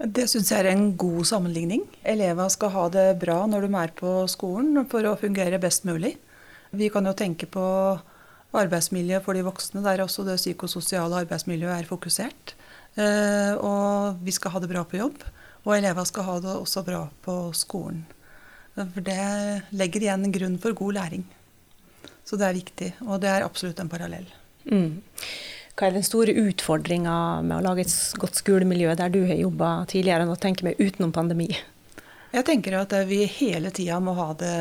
Det 0.00 0.26
syns 0.32 0.50
jeg 0.52 0.64
er 0.64 0.70
en 0.70 0.94
god 0.96 1.26
sammenligning. 1.28 1.82
Elevene 2.08 2.52
skal 2.52 2.72
ha 2.72 2.86
det 2.92 3.06
bra 3.20 3.42
når 3.48 3.66
de 3.66 3.70
er 3.80 3.94
på 3.96 4.12
skolen 4.32 4.86
for 4.88 5.04
å 5.04 5.16
fungere 5.20 5.60
best 5.60 5.84
mulig. 5.88 6.14
Vi 6.72 6.88
kan 6.92 7.08
jo 7.08 7.16
tenke 7.16 7.48
på 7.50 7.64
arbeidsmiljø 8.56 9.20
for 9.24 9.36
de 9.36 9.44
voksne, 9.46 9.82
der 9.84 10.04
også 10.04 10.24
det 10.26 10.38
psykososiale 10.40 11.24
arbeidsmiljøet 11.24 11.82
er 11.82 11.88
fokusert. 11.88 12.54
Eh, 12.98 13.52
og 13.54 14.22
vi 14.24 14.34
skal 14.34 14.54
ha 14.54 14.62
det 14.62 14.70
bra 14.70 14.82
på 14.88 14.98
jobb, 14.98 15.22
og 15.66 15.76
elevene 15.76 16.08
skal 16.08 16.26
ha 16.26 16.38
det 16.42 16.56
også 16.56 16.82
bra 16.86 17.04
på 17.24 17.36
skolen. 17.56 18.02
For 18.74 19.04
det 19.04 19.20
legger 19.76 20.06
igjen 20.06 20.26
en 20.26 20.34
grunn 20.34 20.58
for 20.62 20.76
god 20.78 20.96
læring. 20.96 21.24
Så 22.24 22.38
det 22.38 22.46
er 22.46 22.56
viktig, 22.56 22.90
og 23.06 23.20
det 23.22 23.30
er 23.30 23.44
absolutt 23.46 23.80
en 23.82 23.90
parallell. 23.90 24.28
Mm. 24.70 25.02
Hva 25.74 25.88
er 25.88 25.96
den 25.96 26.04
store 26.06 26.34
utfordringa 26.36 27.14
med 27.42 27.56
å 27.56 27.64
lage 27.64 27.86
et 27.86 27.94
godt 28.20 28.38
skolemiljø 28.40 28.94
der 28.98 29.12
du 29.12 29.22
har 29.26 29.38
jobba 29.38 29.70
tidligere, 29.90 30.28
og 30.28 30.40
tenker 30.42 30.68
med 30.68 30.80
utenom 30.80 31.12
pandemi? 31.16 31.48
Jeg 32.30 32.46
tenker 32.46 32.76
at 32.78 32.92
vi 33.08 33.24
hele 33.26 33.72
tida 33.74 33.98
må 34.04 34.14
ha 34.18 34.28
det 34.38 34.56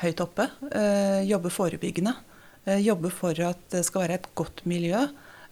høyt 0.00 0.22
oppe. 0.24 0.48
Eh, 0.72 1.20
jobbe 1.28 1.52
forebyggende. 1.52 2.14
Eh, 2.64 2.80
jobbe 2.86 3.10
for 3.12 3.36
at 3.44 3.60
det 3.74 3.82
skal 3.86 4.06
være 4.06 4.20
et 4.20 4.30
godt 4.38 4.64
miljø. 4.70 5.02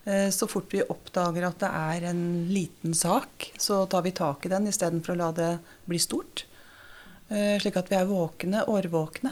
Eh, 0.04 0.28
så 0.32 0.48
fort 0.50 0.72
vi 0.72 0.82
oppdager 0.82 1.48
at 1.48 1.60
det 1.62 1.70
er 1.70 2.06
en 2.10 2.22
liten 2.52 2.94
sak, 2.96 3.50
så 3.58 3.82
tar 3.90 4.06
vi 4.06 4.14
tak 4.16 4.46
i 4.46 4.52
den 4.52 4.70
istedenfor 4.70 5.16
å 5.16 5.20
la 5.20 5.32
det 5.36 5.50
bli 5.88 6.00
stort. 6.00 6.46
Slik 7.30 7.76
at 7.78 7.86
vi 7.86 7.94
er 7.94 8.08
våkne, 8.10 8.64
årvåkne 8.66 9.30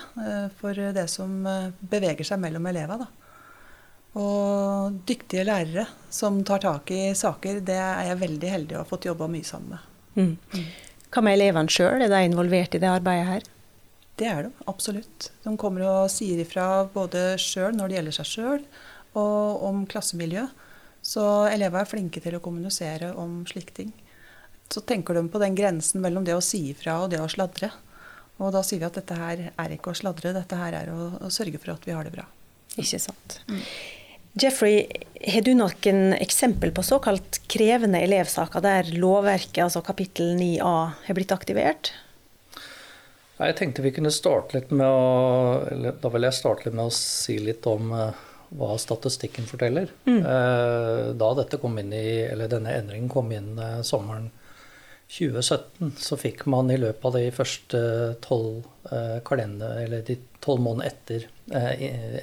for 0.61 0.79
det 0.95 1.09
som 1.11 1.33
beveger 1.83 2.29
seg 2.29 2.39
mellom 2.39 2.69
elevene. 2.71 3.09
Og 4.19 5.01
dyktige 5.07 5.45
lærere 5.45 5.85
som 6.11 6.39
tar 6.47 6.63
tak 6.63 6.91
i 6.95 7.11
saker, 7.19 7.61
det 7.61 7.77
er 7.77 8.09
jeg 8.09 8.21
veldig 8.23 8.53
heldig 8.55 8.77
å 8.77 8.83
ha 8.85 8.89
fått 8.89 9.09
jobba 9.09 9.29
mye 9.31 9.47
sammen 9.47 9.75
med. 9.75 9.91
Mm. 10.15 10.33
Mm. 10.55 10.69
Hva 11.09 11.25
med 11.25 11.39
elevene 11.39 11.73
sjøl, 11.73 12.03
er 12.05 12.13
de 12.13 12.23
involvert 12.27 12.75
i 12.75 12.81
det 12.83 12.91
arbeidet 12.91 13.29
her? 13.29 13.47
Det 14.19 14.27
er 14.27 14.49
de, 14.49 14.53
absolutt. 14.71 15.29
De 15.45 15.53
kommer 15.61 15.85
og 15.87 16.11
sier 16.11 16.41
ifra 16.43 16.89
både 16.95 17.37
sjøl 17.39 17.77
når 17.77 17.91
det 17.91 17.99
gjelder 17.99 18.17
seg 18.19 18.31
sjøl, 18.33 18.65
og 19.17 19.65
om 19.69 19.85
klassemiljø. 19.89 20.47
Så 21.03 21.25
elever 21.49 21.83
er 21.83 21.89
flinke 21.89 22.21
til 22.21 22.37
å 22.37 22.43
kommunisere 22.45 23.15
om 23.17 23.41
slike 23.49 23.77
ting. 23.77 23.93
Så 24.69 24.83
tenker 24.85 25.17
de 25.17 25.25
på 25.33 25.41
den 25.41 25.57
grensen 25.57 26.03
mellom 26.05 26.27
det 26.27 26.37
å 26.37 26.45
si 26.45 26.69
ifra 26.73 26.99
og 27.05 27.13
det 27.15 27.23
å 27.23 27.31
sladre. 27.31 27.71
Og 28.39 28.53
da 28.55 28.63
sier 28.67 28.83
vi 28.83 28.87
at 28.87 28.99
dette 28.99 29.17
her 29.19 29.47
er 29.51 29.73
ikke 29.75 29.95
å 29.95 29.99
sladre, 29.99 30.35
dette 30.37 30.59
her 30.59 30.77
er 30.83 30.91
å, 30.93 30.99
å 31.25 31.31
sørge 31.33 31.59
for 31.63 31.75
at 31.75 31.89
vi 31.89 31.95
har 31.97 32.07
det 32.07 32.13
bra. 32.15 32.27
Ikke 32.79 33.01
sant. 33.03 33.41
Mm. 33.49 33.63
Jeffrey, 34.39 34.85
har 35.27 35.43
du 35.43 35.55
noen 35.57 36.13
eksempel 36.19 36.71
på 36.75 36.85
såkalt 36.87 37.41
krevende 37.51 38.03
elevsaker 38.05 38.63
der 38.63 38.93
lovverket, 38.95 39.65
altså 39.65 39.83
kapittel 39.83 40.37
9a, 40.39 40.75
har 41.07 41.17
blitt 41.17 41.35
aktivert? 41.35 41.91
Jeg 43.39 43.55
tenkte 43.59 43.83
vi 43.83 43.95
kunne 43.95 44.13
starte 44.15 44.59
litt 44.59 44.71
med 44.75 44.87
å 44.87 45.63
eller, 45.71 45.95
Da 46.03 46.11
vil 46.11 46.27
jeg 46.27 46.35
starte 46.35 46.67
litt 46.67 46.75
med 46.75 46.91
å 46.91 46.95
si 46.95 47.37
litt 47.39 47.67
om 47.71 47.93
uh, 47.95 48.25
hva 48.49 48.75
statistikken 48.81 49.47
forteller. 49.49 49.91
Mm. 50.09 50.21
Uh, 50.25 51.15
da 51.19 51.31
dette 51.39 51.61
kom 51.61 51.79
inn 51.81 51.93
i, 51.93 52.09
eller 52.29 52.51
denne 52.51 52.75
endringen 52.79 53.11
kom 53.13 53.33
inn 53.35 53.57
uh, 53.61 53.81
sommeren 53.87 54.31
2017, 55.09 55.95
så 55.97 56.19
fikk 56.21 56.45
man 56.53 56.71
i 56.71 56.77
løpet 56.77 57.07
av 57.09 57.15
de 57.17 57.29
første 57.33 57.79
tolv 58.21 58.67
kalender, 59.25 59.79
eller 59.87 60.03
de 60.05 60.19
tolv 60.45 60.61
månedene 60.61 60.91
etter 60.91 61.25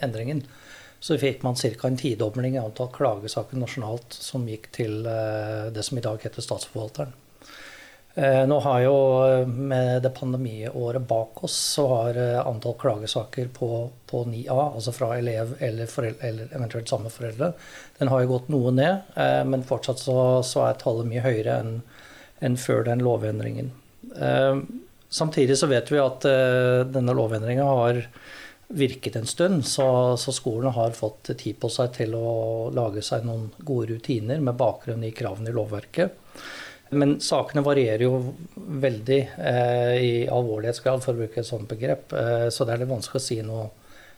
endringen, 0.06 0.44
så 1.02 1.18
fikk 1.18 1.42
man 1.42 1.58
ca. 1.58 1.88
en 1.90 1.98
tidobling 1.98 2.60
i 2.60 2.62
antall 2.62 2.92
klagesaker 2.94 3.58
nasjonalt 3.58 4.14
som 4.14 4.46
gikk 4.46 4.70
til 4.78 5.02
det 5.02 5.82
som 5.82 5.98
i 5.98 6.06
dag 6.06 6.22
heter 6.22 6.46
Statsforvalteren. 6.46 7.18
Nå 8.16 8.58
har 8.64 8.80
jo 8.80 8.94
med 9.46 10.06
det 10.06 10.14
pandemiåret 10.16 11.04
bak 11.04 11.42
oss, 11.44 11.58
så 11.76 11.84
har 11.90 12.20
antall 12.46 12.78
klagesaker 12.80 13.50
på, 13.52 13.90
på 14.08 14.22
9A, 14.30 14.56
altså 14.78 14.94
fra 14.96 15.10
elev 15.18 15.52
eller, 15.60 15.90
foreldre, 15.92 16.30
eller 16.30 16.54
eventuelt 16.56 16.88
samme 16.88 17.12
foreldre, 17.12 17.50
den 17.98 18.14
har 18.14 18.24
jo 18.24 18.30
gått 18.30 18.48
noe 18.56 18.72
ned. 18.72 19.12
Men 19.52 19.68
fortsatt 19.68 20.00
så, 20.00 20.16
så 20.48 20.64
er 20.70 20.80
tallet 20.80 21.12
mye 21.12 21.26
høyere 21.28 21.58
enn 21.60 21.76
enn 22.44 22.58
før 22.60 22.84
den 22.88 23.04
lovendringen. 23.06 23.72
Samtidig 25.10 25.58
så 25.58 25.70
vet 25.72 25.92
vi 25.92 26.02
at 26.02 26.26
denne 26.92 27.16
lovendringa 27.16 27.68
har 27.70 28.02
virket 28.76 29.16
en 29.16 29.28
stund, 29.30 29.66
så, 29.70 29.88
så 30.18 30.34
skolene 30.34 30.74
har 30.74 30.96
fått 30.98 31.30
tid 31.38 31.60
på 31.62 31.70
seg 31.70 31.94
til 32.00 32.16
å 32.18 32.70
lage 32.74 33.04
seg 33.06 33.28
noen 33.28 33.52
gode 33.60 33.94
rutiner 33.94 34.42
med 34.42 34.58
bakgrunn 34.58 35.06
i 35.06 35.14
kravene 35.16 35.52
i 35.52 35.56
lovverket. 35.56 36.18
Men 36.90 37.18
sakene 37.24 37.64
varierer 37.66 38.06
jo 38.06 38.20
veldig 38.56 39.20
eh, 39.38 39.96
i 40.02 40.14
alvorlighetsgrad, 40.32 41.02
for 41.04 41.16
å 41.16 41.24
bruke 41.24 41.42
et 41.42 41.48
sånt 41.48 41.70
begrep. 41.70 42.14
Eh, 42.14 42.48
så 42.54 42.66
det 42.66 42.76
er 42.76 42.84
litt 42.84 42.94
vanskelig 42.94 43.22
å 43.22 43.26
si 43.26 43.40
noe 43.46 43.70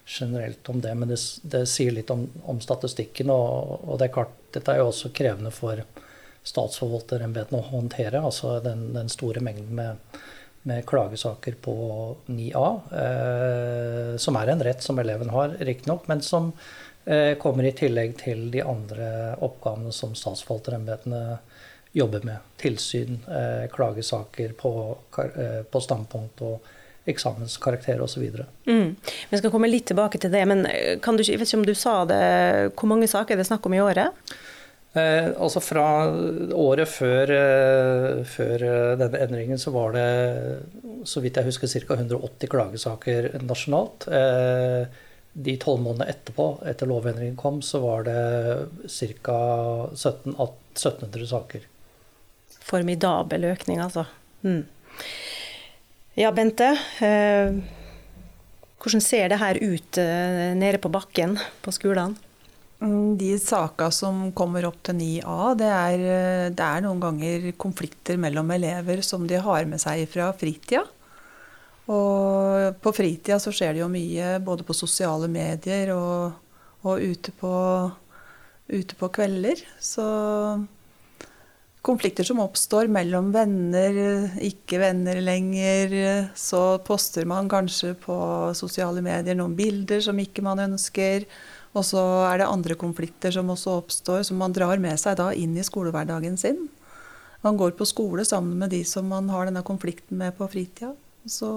generelt 0.08 0.70
om 0.72 0.82
det. 0.84 0.96
Men 0.96 1.14
det, 1.14 1.20
det 1.48 1.66
sier 1.72 1.96
litt 1.96 2.12
om, 2.14 2.26
om 2.48 2.60
statistikken. 2.64 3.32
Og, 3.34 3.78
og, 3.84 3.96
det 4.00 4.10
er 4.10 4.16
klart, 4.20 4.36
dette 4.56 4.74
er 4.74 4.82
jo 4.82 4.90
også 4.92 5.14
krevende 5.16 5.54
for 5.56 5.84
statsforvalterembetene 6.48 7.60
å 7.60 7.70
håndtere. 7.72 8.24
Altså 8.24 8.58
den, 8.64 8.90
den 8.96 9.12
store 9.12 9.44
mengden 9.44 9.76
med 9.80 10.20
med 10.68 10.86
klagesaker 10.86 11.56
på 11.62 11.74
9A, 12.26 12.68
eh, 13.02 14.18
som 14.20 14.36
er 14.36 14.52
en 14.52 14.64
rett 14.68 14.84
som 14.84 15.00
eleven 15.00 15.30
har, 15.32 15.56
riktignok, 15.64 16.08
men 16.12 16.22
som 16.22 16.50
eh, 17.06 17.38
kommer 17.40 17.64
i 17.64 17.72
tillegg 17.72 18.18
til 18.20 18.50
de 18.52 18.66
andre 18.66 19.08
oppgavene 19.48 19.94
som 19.96 20.16
statsforvalterembetene 20.18 21.22
jobber 21.98 22.26
med. 22.28 22.44
Tilsyn, 22.62 23.20
eh, 23.28 23.68
klagesaker 23.74 24.54
på, 24.58 24.74
eh, 25.24 25.62
på 25.72 25.82
standpunkt 25.84 26.42
og 26.46 26.74
eksamenskarakter 27.08 28.02
osv. 28.04 28.44
Mm. 28.68 28.96
Vi 29.30 29.38
skal 29.38 29.52
komme 29.52 29.70
litt 29.72 29.88
tilbake 29.92 30.20
til 30.20 30.34
det, 30.34 30.44
men 30.50 30.66
eh, 30.68 31.00
kan 31.00 31.18
du, 31.18 31.24
jeg 31.24 31.40
vet 31.40 31.48
ikke 31.48 31.62
om 31.62 31.66
du 31.68 31.76
sa 31.78 32.02
det, 32.10 32.22
hvor 32.76 32.92
mange 32.92 33.08
saker 33.08 33.36
er 33.36 33.42
det 33.42 33.50
snakk 33.50 33.66
om 33.66 33.78
i 33.78 33.84
året? 33.84 34.36
Eh, 34.98 35.30
altså 35.38 35.62
Fra 35.62 35.88
året 36.56 36.90
før, 36.90 37.32
eh, 37.34 38.24
før, 38.28 38.68
denne 39.00 39.24
endringen 39.26 39.60
så 39.62 39.74
var 39.76 39.94
det 39.96 40.08
så 41.08 41.22
vidt 41.24 41.38
jeg 41.38 41.48
husker 41.50 41.72
ca. 41.88 41.98
180 42.00 42.52
klagesaker 42.52 43.30
nasjonalt. 43.44 44.08
Eh, 44.08 44.88
de 45.38 45.54
tolv 45.62 45.84
månedene 45.86 46.10
etterpå, 46.10 46.48
etter 46.66 46.90
lovendringen 46.90 47.38
kom, 47.38 47.62
så 47.62 47.80
var 47.84 48.08
det 48.08 48.22
ca. 49.22 49.40
1700 49.94 51.28
saker. 51.30 51.68
Formidabel 52.68 53.48
økning, 53.54 53.82
altså. 53.84 54.06
Mm. 54.44 54.66
Ja, 56.18 56.32
Bente. 56.36 56.74
Eh, 57.06 57.58
hvordan 58.78 59.04
ser 59.04 59.32
det 59.32 59.42
her 59.42 59.60
ut 59.62 60.00
eh, 60.02 60.54
nede 60.58 60.80
på 60.82 60.92
bakken 60.92 61.38
på 61.64 61.74
skolene? 61.76 62.18
Mm, 62.78 63.16
de 63.18 63.32
sakene 63.42 63.94
som 63.96 64.20
kommer 64.38 64.68
opp 64.68 64.78
til 64.86 65.00
9A, 65.00 65.54
det 65.58 65.70
er, 65.72 66.04
det 66.54 66.66
er, 66.66 66.84
noen 66.86 67.02
ganger 67.02 67.48
konflikter 67.58 68.20
mellom 68.22 68.52
elever 68.54 69.02
som 69.06 69.26
de 69.30 69.40
har 69.42 69.66
med 69.70 69.82
seg 69.82 70.04
fra 70.12 70.30
fritida. 70.38 70.84
Og 71.88 72.76
på 72.84 72.94
fritida 72.94 73.40
så 73.40 73.54
skjer 73.56 73.74
det 73.74 73.82
jo 73.82 73.90
mye 73.90 74.36
både 74.44 74.66
på 74.68 74.76
sosiale 74.76 75.30
medier 75.32 75.94
og, 75.96 76.36
og 76.84 77.02
ute, 77.02 77.34
på, 77.40 77.54
ute 78.68 78.98
på 79.00 79.10
kvelder. 79.16 79.64
Så 79.80 80.06
konflikter 81.88 82.28
som 82.28 82.42
oppstår 82.44 82.90
mellom 82.92 83.32
venner, 83.34 84.28
ikke 84.44 84.82
venner 84.82 85.22
lenger. 85.24 85.94
Så 86.38 86.62
poster 86.88 87.28
man 87.30 87.50
kanskje 87.52 87.94
på 88.02 88.18
sosiale 88.58 89.04
medier 89.06 89.38
noen 89.38 89.56
bilder 89.58 90.04
som 90.04 90.20
ikke 90.20 90.44
man 90.46 90.62
ønsker. 90.68 91.26
Og 91.78 91.86
så 91.86 92.02
er 92.28 92.42
det 92.42 92.50
andre 92.50 92.78
konflikter 92.80 93.34
som 93.34 93.52
også 93.54 93.78
oppstår, 93.82 94.24
som 94.28 94.40
man 94.42 94.56
drar 94.56 94.82
med 94.82 95.00
seg 95.00 95.20
da 95.20 95.30
inn 95.36 95.56
i 95.58 95.66
skolehverdagen 95.66 96.38
sin. 96.40 96.66
Man 97.46 97.58
går 97.60 97.76
på 97.78 97.86
skole 97.86 98.26
sammen 98.26 98.58
med 98.60 98.74
de 98.74 98.82
som 98.88 99.08
man 99.08 99.30
har 99.30 99.48
denne 99.48 99.64
konflikten 99.66 100.18
med 100.20 100.36
på 100.38 100.48
fritida. 100.52 100.94
Så 101.28 101.50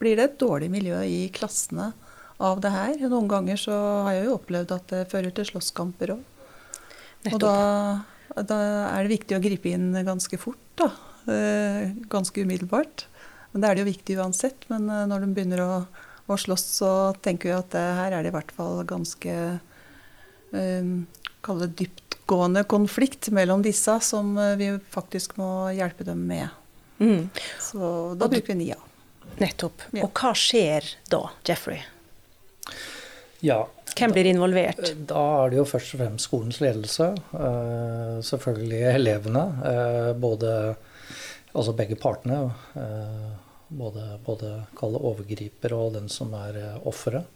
blir 0.00 0.16
det 0.16 0.24
et 0.24 0.38
dårlig 0.40 0.70
miljø 0.72 0.98
i 1.04 1.26
klassene 1.34 1.92
av 2.38 2.62
det 2.62 2.72
her. 2.72 2.96
Noen 3.10 3.28
ganger 3.30 3.60
så 3.60 3.76
har 4.06 4.16
jeg 4.16 4.28
jo 4.28 4.36
opplevd 4.38 4.74
at 4.76 4.92
det 4.94 5.08
fører 5.10 5.34
til 5.34 5.48
slåsskamper 5.50 6.14
òg. 6.16 6.24
Og 7.32 7.40
da, 7.42 7.54
da, 8.36 8.58
er 8.92 9.06
det 9.06 9.14
viktig 9.14 9.38
å 9.38 9.42
gripe 9.42 9.72
inn 9.72 9.92
ganske 10.06 10.40
fort, 10.40 10.60
da. 10.80 10.90
Eh, 11.28 11.94
ganske 12.12 12.44
umiddelbart. 12.44 13.06
Men 13.52 13.62
det 13.62 13.68
er 13.68 13.76
det 13.76 13.82
jo 13.82 13.92
viktig 13.92 14.18
uansett. 14.20 14.68
Men 14.72 14.90
eh, 14.92 15.06
når 15.08 15.24
de 15.24 15.32
begynner 15.36 15.64
å 15.64 15.72
å 16.28 16.36
slåss, 16.36 16.64
så 16.78 16.90
tenker 17.24 17.48
vi 17.48 17.56
at 17.56 17.76
her 17.76 18.12
er 18.12 18.24
det 18.24 18.32
i 18.32 18.36
hvert 18.36 18.52
fall 18.52 18.82
ganske 18.88 19.34
um, 20.52 21.06
det 21.48 21.68
dyptgående 21.78 22.64
konflikt 22.68 23.30
mellom 23.32 23.62
disse 23.64 23.94
som 24.04 24.34
eh, 24.36 24.56
vi 24.60 24.68
faktisk 24.92 25.38
må 25.40 25.70
hjelpe 25.72 26.04
dem 26.04 26.26
med. 26.28 26.52
Mm. 26.98 27.30
Så 27.62 27.80
da 28.18 28.26
og 28.26 28.34
bruker 28.34 28.52
vi 28.52 28.58
NIA. 28.66 28.76
Nettopp. 29.38 29.86
Ja. 29.96 30.04
Og 30.04 30.12
hva 30.20 30.34
skjer 30.36 30.84
da, 31.08 31.22
Jeffrey? 31.48 31.80
Ja, 33.40 33.62
Hvem 33.98 34.14
blir 34.14 34.30
involvert? 34.30 34.80
Eh, 34.84 34.94
da 35.10 35.24
er 35.42 35.52
det 35.52 35.58
jo 35.60 35.66
først 35.68 35.96
og 35.96 36.02
fremst 36.02 36.28
skolens 36.28 36.60
ledelse. 36.62 37.10
Uh, 37.32 38.18
selvfølgelig 38.24 38.82
elevene. 38.94 39.44
Uh, 39.64 40.12
både, 40.18 40.54
altså 41.52 41.74
begge 41.78 41.98
partene. 41.98 42.44
Både, 43.68 44.04
både 44.24 44.52
kalle 44.78 45.00
overgriper 45.04 45.74
og 45.76 45.92
den 45.98 46.08
som 46.12 46.32
er 46.38 46.56
eh, 46.56 46.86
offeret. 46.88 47.26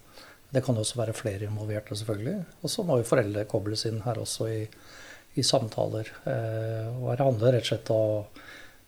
Det 0.53 0.63
kan 0.65 0.77
også 0.81 0.99
være 0.99 1.17
flere 1.17 1.49
involverte, 1.49 1.97
selvfølgelig. 1.97 2.39
Og 2.63 2.73
så 2.73 2.85
må 2.89 2.99
jo 3.01 3.09
foreldre 3.09 3.45
kobles 3.49 3.85
inn 3.89 4.01
her 4.05 4.21
også 4.21 4.49
i, 4.49 4.63
i 5.37 5.45
samtaler. 5.45 6.09
Eh, 6.29 6.89
og 6.97 7.11
her 7.11 7.25
handler 7.25 7.57
rett 7.57 7.69
og 7.69 7.71
slett 7.73 7.93
om 7.93 8.43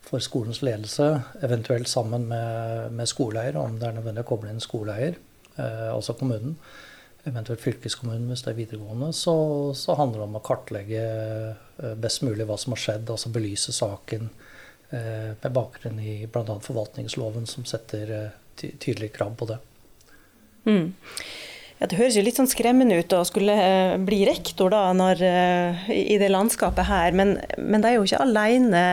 for 0.05 0.21
skolens 0.21 0.61
ledelse, 0.61 1.07
eventuelt 1.45 1.89
sammen 1.89 2.27
med, 2.29 2.91
med 2.93 3.09
skoleeier, 3.09 3.57
om 3.57 3.79
det 3.81 3.87
er 3.87 3.95
nødvendig 3.95 4.21
å 4.21 4.29
koble 4.29 4.51
inn 4.53 4.61
skoleeier, 4.61 5.15
eh, 5.57 5.87
altså 5.89 6.13
kommunen, 6.17 6.59
eventuelt 7.25 7.63
fylkeskommunen 7.63 8.29
hvis 8.31 8.45
det 8.45 8.51
er 8.53 8.59
videregående, 8.59 9.11
så, 9.15 9.35
så 9.77 9.95
handler 9.99 10.21
det 10.21 10.27
om 10.29 10.39
å 10.39 10.43
kartlegge 10.45 11.05
eh, 11.05 11.95
best 12.01 12.23
mulig 12.25 12.47
hva 12.47 12.57
som 12.61 12.75
har 12.75 12.83
skjedd, 12.83 13.09
altså 13.11 13.33
belyse 13.33 13.75
saken 13.75 14.29
Eh, 14.89 15.33
med 15.41 15.51
bakgrunn 15.51 15.99
i 15.99 16.27
bl.a. 16.27 16.59
forvaltningsloven, 16.61 17.47
som 17.49 17.65
setter 17.65 18.11
eh, 18.13 18.67
tydelige 18.77 19.15
krav 19.17 19.33
på 19.39 19.47
det. 19.49 19.57
Mm. 20.65 20.93
Ja, 21.79 21.87
det 21.89 21.97
høres 21.97 22.15
jo 22.15 22.23
litt 22.23 22.37
sånn 22.37 22.49
skremmende 22.49 22.99
ut 23.01 23.15
å 23.17 23.23
skulle 23.27 23.55
eh, 23.59 23.95
bli 23.97 24.21
rektor 24.29 24.71
da, 24.71 24.83
når, 24.95 25.23
i 25.91 26.19
det 26.21 26.29
landskapet 26.31 26.87
her, 26.87 27.17
men, 27.17 27.35
men 27.57 27.81
de 27.83 27.91
er 27.91 27.97
jo 27.97 28.05
ikke 28.05 28.21
alene 28.23 28.83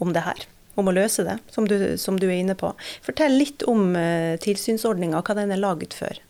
om 0.00 0.16
det 0.16 0.24
her. 0.24 0.48
Om 0.78 0.88
å 0.90 0.94
løse 0.94 1.26
det, 1.26 1.36
som 1.50 1.66
du, 1.68 1.76
som 1.98 2.18
du 2.18 2.28
er 2.28 2.38
inne 2.38 2.54
på. 2.58 2.70
Fortell 3.02 3.34
litt 3.34 3.64
om 3.66 3.96
tilsynsordninga, 4.38 5.24
hva 5.26 5.34
den 5.34 5.50
er 5.50 5.58
laget 5.58 5.96
for. 5.98 6.20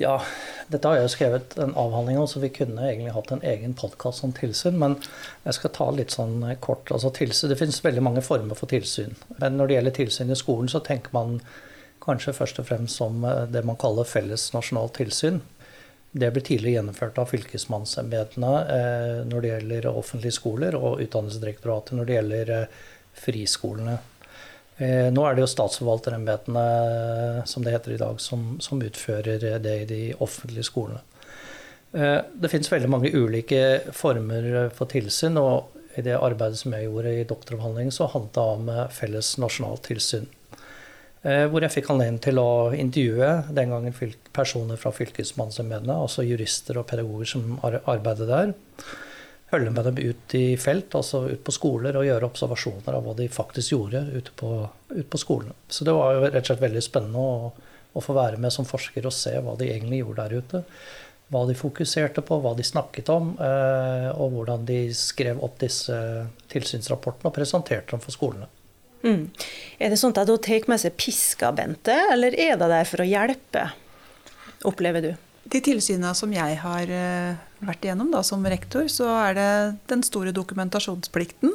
Ja, 0.00 0.14
dette 0.72 0.88
har 0.88 0.96
jeg 0.96 1.04
jo 1.04 1.12
skrevet 1.12 1.54
en 1.60 1.74
avhandling 1.76 2.16
om, 2.16 2.28
så 2.30 2.40
vi 2.40 2.48
kunne 2.56 2.86
egentlig 2.88 3.12
hatt 3.12 3.32
en 3.34 3.42
egen 3.44 3.74
podkast 3.76 4.24
om 4.24 4.32
tilsyn. 4.32 4.78
Men 4.80 4.94
jeg 5.44 5.58
skal 5.58 5.74
ta 5.76 5.88
litt 5.92 6.14
sånn 6.14 6.38
kort. 6.64 6.88
Altså, 6.88 7.10
tilsyn, 7.12 7.50
det 7.52 7.58
finnes 7.60 7.82
veldig 7.84 8.04
mange 8.06 8.22
former 8.24 8.56
for 8.56 8.70
tilsyn. 8.72 9.12
Men 9.42 9.58
når 9.60 9.68
det 9.68 9.76
gjelder 9.76 9.96
tilsyn 9.98 10.32
i 10.32 10.38
skolen, 10.40 10.72
så 10.72 10.80
tenker 10.86 11.12
man 11.12 11.42
kanskje 12.00 12.32
først 12.32 12.62
og 12.62 12.70
fremst 12.70 12.96
som 12.96 13.20
eh, 13.28 13.42
det 13.52 13.60
man 13.68 13.76
kaller 13.80 14.08
felles 14.08 14.46
nasjonalt 14.54 14.96
tilsyn. 14.96 15.42
Det 16.16 16.30
ble 16.32 16.42
tidligere 16.42 16.78
gjennomført 16.78 17.20
av 17.20 17.28
fylkesmannsembetene 17.34 18.54
eh, 18.76 19.18
når 19.28 19.44
det 19.44 19.52
gjelder 19.52 19.90
offentlige 19.92 20.38
skoler, 20.38 20.80
og 20.80 21.04
Utdanningsdirektoratet 21.04 21.98
når 21.98 22.08
det 22.08 22.16
gjelder 22.16 22.54
eh, 22.56 22.80
friskolene. 23.20 23.98
Eh, 24.80 25.10
nå 25.12 25.24
er 25.26 25.36
det 25.36 25.44
jo 25.44 25.50
statsforvalterembetene, 25.52 26.64
som 27.48 27.64
det 27.64 27.74
heter 27.74 27.94
i 27.94 28.00
dag, 28.00 28.20
som, 28.22 28.54
som, 28.64 28.80
utfører 28.80 29.60
det 29.60 29.74
i 29.82 29.88
de 29.88 30.00
offentlige 30.24 30.64
skolene. 30.70 31.02
Eh, 31.92 32.20
det 32.32 32.48
finnes 32.48 32.72
veldig 32.72 32.88
mange 32.88 33.12
ulike 33.12 33.92
former 33.92 34.70
for 34.72 34.88
tilsyn, 34.88 35.36
og 35.36 35.76
i 35.98 36.04
det 36.06 36.16
arbeidet 36.16 36.62
som 36.62 36.72
jeg 36.72 36.86
gjorde 36.86 37.12
i 37.12 37.26
doktoravhandlingen, 37.28 37.92
så 37.92 38.08
handlet 38.08 38.38
det 38.38 38.46
om 38.54 38.72
eh, 38.72 38.86
felles 38.96 39.34
nasjonalt 39.42 39.84
tilsyn. 39.90 40.30
Hvor 41.20 41.60
jeg 41.60 41.74
fikk 41.74 41.90
anledning 41.92 42.16
til 42.24 42.38
å 42.40 42.70
intervjue 42.72 43.26
den 43.52 43.74
gangen 43.74 44.12
personer 44.32 44.78
fra 44.80 44.88
fylkesmannsembetene, 44.96 45.92
altså 45.92 46.24
jurister 46.24 46.78
og 46.80 46.86
pedagoger 46.88 47.28
som 47.28 47.58
arbeidet 47.60 48.24
der 48.30 48.54
følge 49.50 49.72
med 49.74 49.84
dem 49.88 49.98
ut 49.98 50.34
i 50.38 50.44
felt, 50.60 50.94
altså 50.94 51.24
ut 51.30 51.42
på 51.44 51.54
skoler, 51.54 51.98
og 51.98 52.06
gjøre 52.06 52.28
observasjoner 52.30 52.96
av 52.96 53.04
hva 53.06 53.16
de 53.18 53.26
faktisk 53.32 53.74
gjorde 53.74 54.04
ute 54.14 54.34
på, 54.38 54.52
ut 54.94 55.10
på 55.10 55.20
skolene. 55.20 55.56
Så 55.68 55.86
det 55.86 55.94
var 55.96 56.14
jo 56.14 56.24
rett 56.28 56.44
og 56.44 56.50
slett 56.52 56.64
veldig 56.64 56.82
spennende 56.86 57.24
å, 57.24 57.52
å 57.92 58.02
få 58.04 58.16
være 58.16 58.40
med 58.42 58.54
som 58.54 58.68
forsker 58.68 59.06
og 59.08 59.14
se 59.14 59.34
hva 59.42 59.56
de 59.58 59.70
egentlig 59.72 60.02
gjorde 60.04 60.26
der 60.26 60.42
ute. 60.42 60.62
Hva 61.30 61.44
de 61.46 61.54
fokuserte 61.54 62.22
på, 62.26 62.40
hva 62.42 62.56
de 62.58 62.66
snakket 62.66 63.10
om, 63.14 63.34
eh, 63.38 64.08
og 64.10 64.34
hvordan 64.34 64.64
de 64.66 64.80
skrev 64.98 65.42
opp 65.46 65.60
disse 65.62 65.94
tilsynsrapportene 66.50 67.30
og 67.30 67.36
presenterte 67.36 67.94
dem 67.94 68.02
for 68.02 68.14
skolene. 68.14 68.50
Mm. 69.06 69.30
Er 69.80 69.92
det 69.92 69.98
sånn 70.00 70.14
at 70.18 70.28
hun 70.28 70.42
tar 70.42 70.66
med 70.68 70.82
seg 70.82 70.98
piska, 70.98 71.52
Bente, 71.56 71.94
eller 72.12 72.34
er 72.34 72.58
det 72.60 72.68
der 72.70 72.88
for 72.88 73.02
å 73.02 73.08
hjelpe, 73.08 73.70
opplever 74.68 75.06
du? 75.06 75.12
De 75.50 75.58
tilsynene 75.64 76.12
som 76.14 76.30
jeg 76.32 76.58
har 76.62 76.90
eh, 76.94 77.34
vært 77.66 77.84
igjennom 77.84 78.10
da, 78.12 78.22
som 78.26 78.46
rektor, 78.46 78.88
så 78.92 79.06
er 79.26 79.34
det 79.34 79.74
den 79.90 80.02
store 80.06 80.32
dokumentasjonsplikten. 80.36 81.50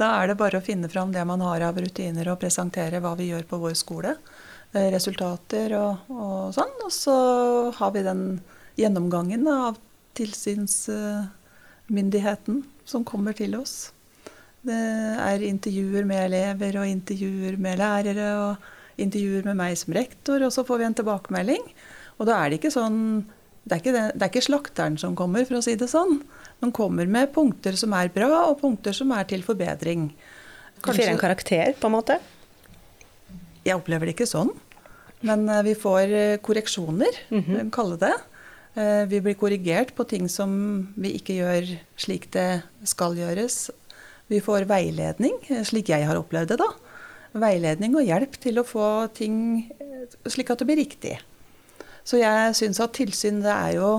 Da 0.00 0.06
er 0.20 0.26
det 0.30 0.40
bare 0.40 0.58
å 0.60 0.64
finne 0.64 0.88
fram 0.88 1.12
det 1.12 1.24
man 1.28 1.40
har 1.44 1.60
av 1.66 1.78
rutiner 1.82 2.28
og 2.32 2.40
presentere 2.40 3.00
hva 3.04 3.12
vi 3.18 3.24
gjør 3.32 3.44
på 3.50 3.56
vår 3.60 3.74
skole. 3.76 4.12
Eh, 4.72 4.88
resultater 4.94 5.68
og, 5.76 5.92
og 6.12 6.54
sånn. 6.56 6.74
Og 6.86 6.92
så 6.94 7.16
har 7.76 7.90
vi 7.92 8.02
den 8.06 8.40
gjennomgangen 8.78 9.44
av 9.50 9.76
tilsynsmyndigheten 10.18 12.64
som 12.88 13.04
kommer 13.04 13.32
til 13.36 13.54
oss. 13.58 13.92
Det 14.64 14.74
er 14.74 15.42
intervjuer 15.46 16.04
med 16.08 16.24
elever 16.30 16.76
og 16.80 16.86
intervjuer 16.88 17.56
med 17.60 17.78
lærere 17.78 18.28
og 18.40 18.56
intervjuer 18.98 19.44
med 19.46 19.56
meg 19.60 19.78
som 19.78 19.94
rektor, 19.94 20.42
og 20.42 20.52
så 20.52 20.64
får 20.66 20.78
vi 20.80 20.84
en 20.88 20.94
tilbakemelding. 20.98 21.64
Og 22.18 22.26
da 22.26 22.38
er 22.42 22.50
det 22.50 22.60
ikke 22.60 22.74
sånn 22.74 23.00
det 23.68 23.76
er 23.76 23.82
ikke, 23.82 23.92
det, 23.92 24.04
det 24.16 24.24
er 24.24 24.30
ikke 24.32 24.46
slakteren 24.46 24.96
som 25.00 25.16
kommer, 25.18 25.44
for 25.44 25.58
å 25.58 25.64
si 25.64 25.74
det 25.76 25.90
sånn. 25.90 26.22
De 26.62 26.70
kommer 26.74 27.08
med 27.10 27.34
punkter 27.34 27.76
som 27.76 27.92
er 27.98 28.08
bra, 28.14 28.46
og 28.48 28.62
punkter 28.62 28.96
som 28.96 29.12
er 29.12 29.28
til 29.28 29.44
forbedring. 29.44 30.08
Kanskje, 30.80 31.02
får 31.02 31.12
en 31.12 31.20
karakter, 31.20 31.74
på 31.76 31.90
en 31.90 31.94
måte? 31.98 32.16
Jeg 33.66 33.76
opplever 33.76 34.08
det 34.08 34.16
ikke 34.16 34.30
sånn. 34.30 34.54
Men 35.26 35.44
eh, 35.52 35.64
vi 35.66 35.76
får 35.76 36.14
eh, 36.16 36.40
korreksjoner, 36.40 37.20
mm 37.28 37.42
-hmm. 37.42 37.70
kalle 37.70 38.00
det. 38.00 38.16
Vi 39.08 39.18
blir 39.20 39.34
korrigert 39.34 39.94
på 39.96 40.04
ting 40.04 40.28
som 40.28 40.92
vi 40.94 41.10
ikke 41.18 41.34
gjør 41.34 41.78
slik 41.96 42.30
det 42.30 42.62
skal 42.84 43.16
gjøres. 43.16 43.70
Vi 44.28 44.38
får 44.40 44.68
veiledning, 44.68 45.34
slik 45.64 45.88
jeg 45.88 46.06
har 46.06 46.16
opplevd 46.16 46.48
det. 46.48 46.58
da. 46.58 46.68
Veiledning 47.32 47.96
og 47.96 48.06
hjelp 48.06 48.38
til 48.38 48.58
å 48.58 48.62
få 48.62 49.08
ting 49.12 49.66
slik 50.26 50.50
at 50.50 50.58
det 50.58 50.66
blir 50.66 50.76
riktig. 50.76 51.18
Så 52.08 52.20
jeg 52.22 52.56
syns 52.56 52.80
at 52.80 52.96
tilsyn 52.96 53.42
det 53.44 53.52
er, 53.52 53.76
jo, 53.76 53.92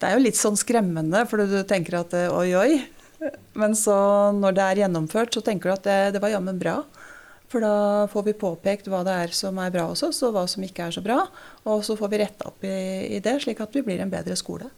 det 0.00 0.08
er 0.08 0.16
jo 0.16 0.24
litt 0.24 0.38
sånn 0.40 0.56
skremmende, 0.56 1.26
for 1.28 1.44
du 1.44 1.58
tenker 1.68 2.00
at 2.00 2.14
oi, 2.32 2.50
oi. 2.56 3.30
Men 3.56 3.76
så 3.76 3.96
når 4.36 4.56
det 4.56 4.64
er 4.64 4.84
gjennomført, 4.84 5.36
så 5.36 5.42
tenker 5.44 5.70
du 5.70 5.74
at 5.74 5.84
det, 5.84 5.98
det 6.16 6.22
var 6.24 6.32
jammen 6.32 6.60
bra. 6.60 6.78
For 7.52 7.62
da 7.62 8.06
får 8.10 8.24
vi 8.26 8.32
påpekt 8.34 8.88
hva 8.90 9.04
det 9.06 9.16
er 9.26 9.34
som 9.36 9.58
er 9.62 9.72
bra 9.74 9.86
hos 9.90 10.02
oss, 10.02 10.22
og 10.26 10.34
hva 10.34 10.46
som 10.50 10.64
ikke 10.66 10.88
er 10.88 10.94
så 10.96 11.02
bra. 11.04 11.20
Og 11.70 11.84
så 11.86 11.94
får 11.98 12.10
vi 12.10 12.22
retta 12.24 12.48
opp 12.50 12.64
i, 12.66 12.76
i, 13.14 13.20
det, 13.22 13.36
slik 13.44 13.60
at 13.62 13.76
vi 13.76 13.84
blir 13.86 14.00
en 14.02 14.10
bedre 14.12 14.34
skole. 14.40 14.70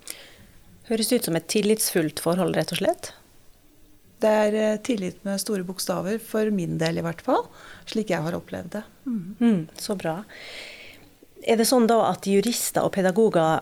Høres 0.90 1.12
ut 1.14 1.24
som 1.26 1.38
et 1.38 1.48
tillitsfullt 1.50 2.20
forhold, 2.22 2.58
rett 2.58 2.74
og 2.74 2.82
slett? 2.82 3.14
Det 4.20 4.28
er 4.28 4.58
eh, 4.60 4.78
tillit 4.84 5.18
med 5.26 5.40
store 5.40 5.64
bokstaver, 5.66 6.18
for 6.22 6.52
min 6.54 6.76
del 6.82 7.00
i 7.00 7.04
hvert 7.06 7.24
fall. 7.24 7.46
Slik 7.88 8.12
jeg 8.12 8.24
har 8.26 8.36
opplevd 8.36 8.74
det. 8.76 8.84
Mm. 9.08 9.24
Mm, 9.40 9.62
så 9.80 9.96
bra. 9.98 10.18
Er 11.46 11.54
det 11.60 11.68
sånn 11.68 11.86
da 11.86 12.00
at 12.08 12.26
jurister 12.26 12.82
og 12.82 12.90
pedagoger 12.96 13.60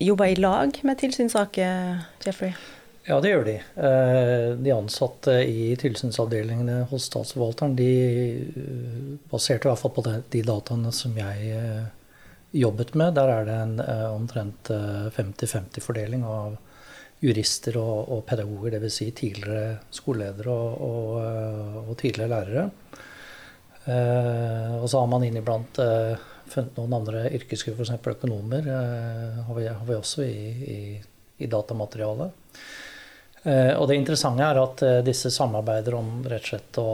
jobber 0.00 0.30
i 0.32 0.36
lag 0.40 0.72
med 0.86 0.96
tilsynssaker, 1.02 2.04
Jeffrey? 2.24 2.54
Ja, 3.08 3.18
det 3.20 3.32
gjør 3.34 3.44
de. 3.44 3.56
Eh, 3.88 4.46
de 4.60 4.72
ansatte 4.72 5.34
i 5.48 5.74
tilsynsavdelingene 5.80 6.82
hos 6.90 7.06
Statsforvalteren 7.08 7.76
de 7.76 7.90
eh, 8.48 9.10
baserte 9.28 9.68
i 9.68 9.70
hvert 9.70 9.80
fall 9.80 9.92
på 9.96 10.04
de 10.06 10.42
dataene 10.44 10.92
som 10.92 11.16
jeg 11.20 11.50
eh, 11.56 11.84
jobbet 12.56 12.94
med. 12.96 13.12
Der 13.16 13.32
er 13.32 13.44
det 13.48 13.58
en 13.60 13.76
omtrent 14.12 14.72
50-50-fordeling 15.16 16.24
av 16.24 16.56
jurister 17.24 17.76
og, 17.80 18.08
og 18.12 18.24
pedagoger, 18.28 18.78
dvs. 18.78 18.98
Si 19.02 19.10
tidligere 19.16 19.78
skoleledere 19.92 20.56
og, 20.56 20.80
og, 20.88 21.84
og, 21.84 21.94
tidligere 22.00 22.32
lærere. 22.32 22.66
Og 24.78 24.84
så 24.88 25.00
har 25.00 25.08
man 25.08 25.24
inniblant 25.24 25.80
funnet 26.52 26.76
noen 26.78 26.96
andre 27.00 27.24
yrkesgrupper, 27.38 27.86
f.eks. 27.86 28.12
økonomer, 28.16 28.68
har 29.46 29.56
vi, 29.56 29.66
har 29.68 29.86
vi 29.88 29.96
også 29.96 30.26
i, 30.26 30.42
i, 30.74 30.80
i 31.44 31.50
datamaterialet. 31.50 32.60
Eh, 33.42 33.72
og 33.78 33.86
det 33.88 33.98
interessante 33.98 34.44
er 34.44 34.58
at 34.58 34.82
eh, 34.82 35.00
disse 35.06 35.30
samarbeider 35.30 35.94
om 35.98 36.24
rett 36.26 36.42
og 36.42 36.48
slett 36.50 36.80
å, 36.82 36.88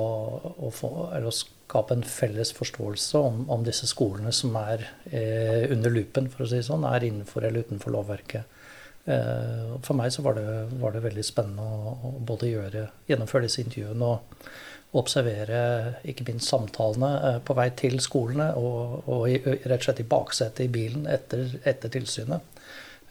å, 0.68 0.72
få, 0.74 0.90
å 1.16 1.32
skape 1.32 1.96
en 1.96 2.04
felles 2.04 2.52
forståelse 2.56 3.22
om, 3.30 3.44
om, 3.50 3.64
disse 3.64 3.88
skolene 3.88 4.32
som 4.34 4.54
er 4.60 4.84
eh, 5.08 5.64
under 5.72 5.94
lupen, 5.94 6.28
for 6.32 6.44
å 6.44 6.50
si 6.50 6.60
det 6.60 6.68
sånn, 6.68 6.84
er 6.88 7.08
innenfor 7.08 7.46
eller 7.46 7.64
utenfor 7.64 7.96
lovverket. 7.96 8.60
Eh, 9.08 9.72
for 9.84 9.96
meg 9.96 10.12
så 10.12 10.24
var 10.26 10.36
det, 10.38 10.46
var 10.82 10.94
det 10.94 11.04
veldig 11.06 11.24
spennende 11.24 11.64
å, 11.64 11.96
å, 11.96 12.14
både 12.28 12.52
gjøre, 12.52 12.86
gjennomføre 13.08 13.48
disse 13.48 13.64
intervjuene 13.64 14.12
og 14.12 14.46
observere 14.94 15.60
ikke 16.06 16.26
minst 16.28 16.50
samtalene 16.50 17.12
eh, 17.28 17.38
på 17.44 17.56
vei 17.58 17.68
til 17.78 17.98
skolene, 18.02 18.50
og, 18.58 19.08
og 19.10 19.24
i, 19.30 19.38
rett 19.42 19.80
og 19.80 19.86
slett 19.88 20.02
i 20.04 20.10
baksetet 20.10 20.66
i 20.66 20.72
bilen 20.72 21.08
etter, 21.10 21.56
etter 21.66 21.92
tilsynet. 21.94 22.52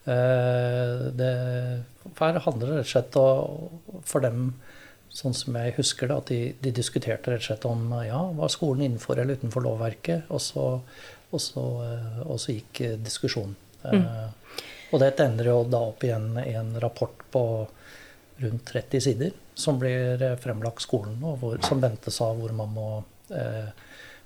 Eh, 0.03 1.07
det, 1.15 1.33
her 2.19 2.39
handler 2.45 2.69
det 2.71 2.77
rett 2.79 2.87
og 2.87 2.93
slett 2.93 4.07
for 4.09 4.23
dem, 4.23 4.53
sånn 5.13 5.35
som 5.37 5.59
jeg 5.59 5.75
husker 5.77 6.09
det, 6.09 6.21
at 6.21 6.31
de, 6.31 6.39
de, 6.63 6.73
diskuterte 6.73 7.33
rett 7.33 7.43
og 7.43 7.49
slett 7.51 7.67
om 7.69 7.91
ja, 8.01 8.21
var 8.37 8.53
skolen 8.53 8.87
innenfor 8.87 9.19
eller 9.21 9.37
utenfor 9.37 9.67
lovverket, 9.67 10.31
og 10.33 10.41
så, 10.41 10.67
og 11.29 11.43
så, 11.43 11.67
eh, 11.89 12.23
og 12.25 12.39
så 12.41 12.57
gikk 12.57 12.85
diskusjonen. 13.03 13.59
Mm. 13.83 14.31
Og 14.93 15.01
dette 15.01 15.25
ender 15.25 15.49
jo 15.49 15.55
da 15.67 15.81
opp 15.89 16.03
igjen 16.05 16.37
i 16.39 16.53
en, 16.55 16.75
rapport 16.79 17.25
på 17.33 17.41
rundt 18.39 18.69
30 18.69 19.03
sider, 19.03 19.33
som 19.55 19.79
blir 19.81 20.21
fremlagt 20.41 20.85
skolen, 20.85 21.17
og 21.23 21.39
hvor, 21.41 21.57
som 21.65 21.81
Bente 21.81 22.11
sa, 22.13 22.31
hvor 22.37 22.53
man 22.57 22.71
må 22.73 22.87
eh, 23.33 23.69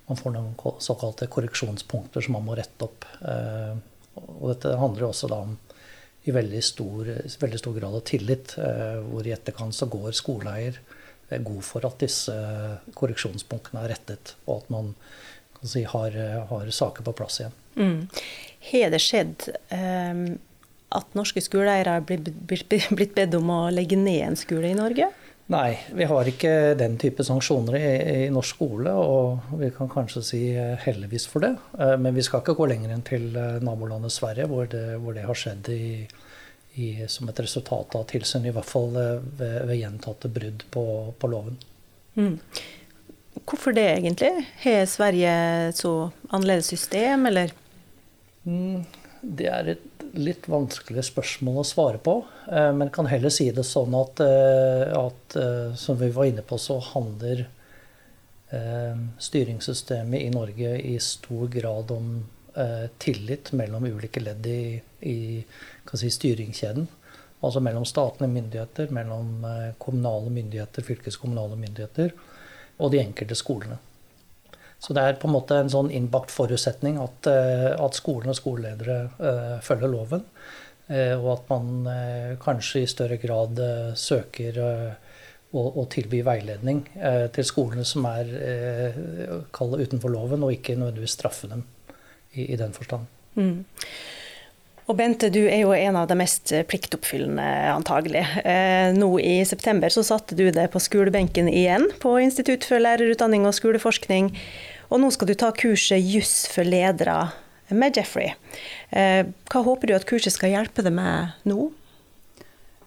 man 0.08 0.18
får 0.18 0.34
noen 0.38 0.54
såkalte 0.80 1.28
korreksjonspunkter 1.28 2.24
som 2.24 2.38
man 2.38 2.46
må 2.48 2.56
rette 2.56 2.86
opp. 2.88 3.06
Eh, 3.22 3.74
og 4.24 4.46
dette 4.54 4.76
handler 4.80 5.04
jo 5.04 5.10
også 5.12 5.30
da 5.32 5.42
om 5.44 5.58
i 6.28 6.34
veldig 6.36 6.62
stor, 6.64 7.10
veldig 7.40 7.60
stor 7.60 7.76
grad 7.76 7.96
av 7.96 8.04
tillit, 8.08 8.56
eh, 8.60 9.00
hvor 9.04 9.28
i 9.28 9.34
etterkant 9.36 9.76
så 9.76 9.88
går 9.92 10.16
skoleeier 10.16 10.80
eh, 10.80 11.40
god 11.44 11.62
for 11.64 11.88
at 11.88 12.00
disse 12.04 12.36
korreksjonspunktene 12.96 13.84
er 13.84 13.94
rettet, 13.96 14.36
og 14.48 14.64
at 14.64 14.74
man 14.74 14.92
si, 15.64 15.84
har, 15.88 16.16
har, 16.52 16.72
saker 16.72 17.08
på 17.08 17.16
plass 17.16 17.42
igjen. 17.42 17.56
Mm. 17.76 18.02
Har 18.72 18.92
det 18.96 19.04
skjedd 19.04 19.48
eh, 19.76 20.26
at 20.98 21.16
norske 21.20 21.44
skoleeiere 21.44 22.00
har 22.00 22.08
blitt 22.08 23.16
bedt 23.16 23.40
om 23.40 23.52
å 23.52 23.62
legge 23.76 24.00
ned 24.00 24.24
en 24.32 24.40
skole 24.40 24.72
i 24.72 24.78
Norge? 24.78 25.12
Nei, 25.48 25.78
vi 25.96 26.04
har 26.04 26.28
ikke 26.28 26.76
den 26.76 26.98
type 27.00 27.24
sanksjoner 27.24 27.78
i, 27.80 27.92
i, 28.26 28.32
norsk 28.36 28.58
skole, 28.58 28.92
og 28.92 29.54
vi 29.62 29.70
kan 29.72 29.88
kanskje 29.88 30.24
si 30.28 30.42
heldigvis 30.84 31.28
for 31.32 31.46
det. 31.46 31.54
Eh, 31.80 31.94
men 32.04 32.16
vi 32.18 32.26
skal 32.26 32.44
ikke 32.44 32.58
gå 32.58 32.68
lenger 32.68 32.92
enn 32.92 33.06
til 33.08 33.30
eh, 33.32 33.62
nabolandet 33.64 34.12
Sverige, 34.12 34.50
hvor 34.52 34.68
det, 34.68 34.84
hvor 35.00 35.16
det 35.16 35.24
har 35.24 35.40
skjedd 35.40 35.70
i, 35.72 36.04
i, 36.76 36.90
som 37.08 37.32
et 37.32 37.40
resultat 37.40 37.96
av 37.96 38.04
tilsyn, 38.12 38.50
i 38.50 38.52
hvert 38.58 38.68
fall 38.68 39.00
eh, 39.00 39.24
ved, 39.40 39.56
ved 39.70 39.80
gjentatte 39.80 40.34
brudd 40.36 40.68
på, 40.74 40.84
på 41.16 41.32
loven. 41.32 41.56
Mm. 42.20 42.36
Hvorfor 43.48 43.72
det, 43.78 43.88
egentlig? 44.02 44.34
Har 44.66 44.84
Sverige 44.92 45.34
så 45.80 45.94
annerledes 46.28 46.74
system, 46.76 47.24
eller? 47.32 47.56
Mm, 48.44 48.84
det 49.22 49.48
er 49.54 49.72
et 49.78 49.97
litt 50.18 50.48
vanskelig 50.50 51.06
spørsmål 51.08 51.62
å 51.62 51.68
svare 51.68 52.00
på. 52.04 52.20
Eh, 52.52 52.72
men 52.76 52.92
kan 52.94 53.10
heller 53.10 53.34
si 53.34 53.50
det 53.52 53.66
sånn 53.68 53.96
at, 53.98 54.22
eh, 54.24 54.92
at 54.98 55.38
eh, 55.40 55.76
som 55.80 55.98
vi 56.00 56.10
var 56.14 56.30
inne 56.32 56.46
på, 56.46 56.60
så 56.62 56.80
handler 56.94 57.48
styringssystemet 58.48 60.22
i 60.24 60.30
Norge 60.32 60.70
i 60.80 60.94
stor 61.04 61.50
grad 61.52 61.90
om 61.92 62.06
tillit 62.96 63.50
mellom 63.60 63.84
ulike 63.84 64.22
ledd 64.24 64.48
i, 64.48 64.80
i 65.04 65.18
si, 65.92 66.08
styringskjeden. 66.16 66.88
Altså 67.44 67.60
mellom 67.60 67.84
statlige 67.84 68.32
myndigheter, 68.32 68.88
mellom 68.96 69.44
kommunale 69.84 70.32
myndigheter, 70.32 70.88
fylkeskommunale 70.88 71.60
myndigheter 71.60 72.16
og 72.80 72.96
de 72.96 73.04
enkelte 73.04 73.36
skolene. 73.36 73.82
Så 74.80 74.94
det 74.94 75.04
er 75.04 75.18
på 75.18 75.28
en 75.30 75.34
måte 75.34 75.58
en 75.58 75.72
sånn 75.74 75.90
innbakt 75.94 76.32
forutsetning 76.34 77.00
at, 77.02 77.30
eh, 77.32 77.72
at 77.74 77.98
skolen 77.98 78.32
og 78.32 78.38
skoleledere 78.38 78.98
uh, 79.18 79.56
følger 79.66 79.90
loven. 79.90 80.26
Uh, 80.88 81.16
og 81.18 81.32
at 81.34 81.50
man 81.50 81.90
kanskje 82.44 82.84
i 82.84 82.92
større 82.92 83.18
grad 83.20 83.60
søker 83.98 84.62
å 85.58 85.84
tilby 85.90 86.20
veiledning 86.28 86.84
til 87.34 87.46
skolene 87.48 87.86
som 87.88 88.06
er 88.06 88.30
utenfor 89.50 90.12
loven, 90.14 90.44
og 90.46 90.54
ikke 90.54 90.76
nødvendigvis 90.78 91.16
straffe 91.18 91.50
dem 91.50 91.64
i, 92.36 92.52
i 92.54 92.60
den 92.60 92.76
forstand. 92.76 93.08
Mm. 93.40 93.64
Og 94.88 94.96
Bente, 94.96 95.28
du 95.28 95.42
er 95.50 95.66
jo 95.66 95.74
en 95.76 95.98
av 96.00 96.06
de 96.08 96.16
mest 96.16 96.54
pliktoppfyllende, 96.72 97.44
antagelig. 97.74 98.24
Eh, 98.48 98.94
nå 98.96 99.10
i 99.20 99.42
september 99.46 99.92
så 99.92 100.06
satte 100.08 100.38
du 100.38 100.46
deg 100.48 100.70
på 100.72 100.80
skolebenken 100.80 101.50
igjen 101.52 101.90
på 102.00 102.14
Institutt 102.24 102.64
for 102.68 102.80
lærerutdanning 102.80 103.44
og 103.50 103.56
skoleforskning. 103.58 104.32
Og 104.88 105.04
nå 105.04 105.12
skal 105.12 105.28
du 105.28 105.36
ta 105.36 105.52
kurset 105.52 106.00
Juss 106.00 106.46
for 106.52 106.68
ledere. 106.68 107.34
med 107.68 107.98
Jeffrey. 107.98 108.30
Hva 108.88 109.62
håper 109.66 109.90
du 109.90 109.94
at 109.98 110.06
kurset 110.08 110.32
skal 110.32 110.54
hjelpe 110.54 110.86
deg 110.86 110.94
med 110.96 111.34
nå? 111.44 111.66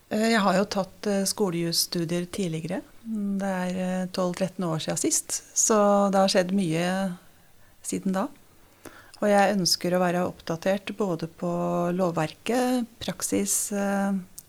Jeg 0.08 0.40
har 0.40 0.56
jo 0.56 0.62
tatt 0.72 1.08
skolejusstudier 1.28 2.24
tidligere. 2.32 2.80
Det 3.04 3.50
er 3.76 4.08
12-13 4.08 4.64
år 4.64 4.80
siden 4.80 5.02
sist, 5.02 5.42
så 5.52 6.08
det 6.08 6.22
har 6.22 6.32
skjedd 6.32 6.56
mye 6.56 6.86
siden 7.84 8.16
da. 8.16 8.30
Og 9.20 9.28
jeg 9.28 9.54
ønsker 9.54 9.94
å 9.94 10.00
være 10.00 10.24
oppdatert 10.24 10.94
både 10.96 11.28
på 11.40 11.50
lovverket, 11.92 12.88
praksis, 13.02 13.68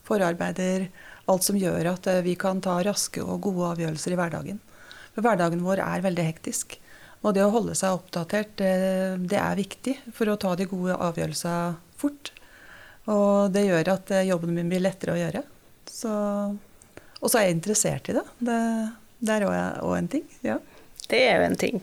forarbeider, 0.08 0.88
alt 1.32 1.46
som 1.46 1.58
gjør 1.60 1.94
at 1.94 2.10
eh, 2.10 2.24
vi 2.26 2.36
kan 2.40 2.62
ta 2.64 2.78
raske 2.84 3.24
og 3.24 3.42
gode 3.46 3.74
avgjørelser 3.76 4.16
i 4.16 4.20
hverdagen. 4.20 4.60
For 5.16 5.26
hverdagen 5.26 5.64
vår 5.66 5.84
er 5.84 6.06
veldig 6.06 6.28
hektisk. 6.28 6.78
Og 7.22 7.36
det 7.38 7.44
å 7.46 7.54
holde 7.54 7.76
seg 7.78 8.00
oppdatert, 8.00 8.56
det, 8.58 8.74
det 9.30 9.38
er 9.38 9.60
viktig 9.60 9.98
for 10.16 10.32
å 10.32 10.40
ta 10.42 10.56
de 10.58 10.66
gode 10.70 10.98
avgjørelsene 10.98 11.76
fort. 12.02 12.34
Og 13.12 13.54
det 13.54 13.68
gjør 13.68 13.94
at 13.96 14.14
eh, 14.16 14.28
jobben 14.32 14.56
min 14.58 14.72
blir 14.72 14.84
lettere 14.84 15.16
å 15.16 15.22
gjøre. 15.22 15.46
Så, 15.92 16.12
og 17.20 17.28
så 17.30 17.40
er 17.40 17.50
jeg 17.50 17.60
interessert 17.60 18.10
i 18.10 18.18
det. 18.18 18.26
Det, 18.40 18.60
det 19.22 19.38
er 19.38 19.48
òg 19.52 19.98
en 19.98 20.12
ting. 20.12 20.26
Ja. 20.46 20.58
Det 21.12 21.20
er 21.28 21.42
jo 21.42 21.50
en 21.50 21.60
ting. 21.60 21.82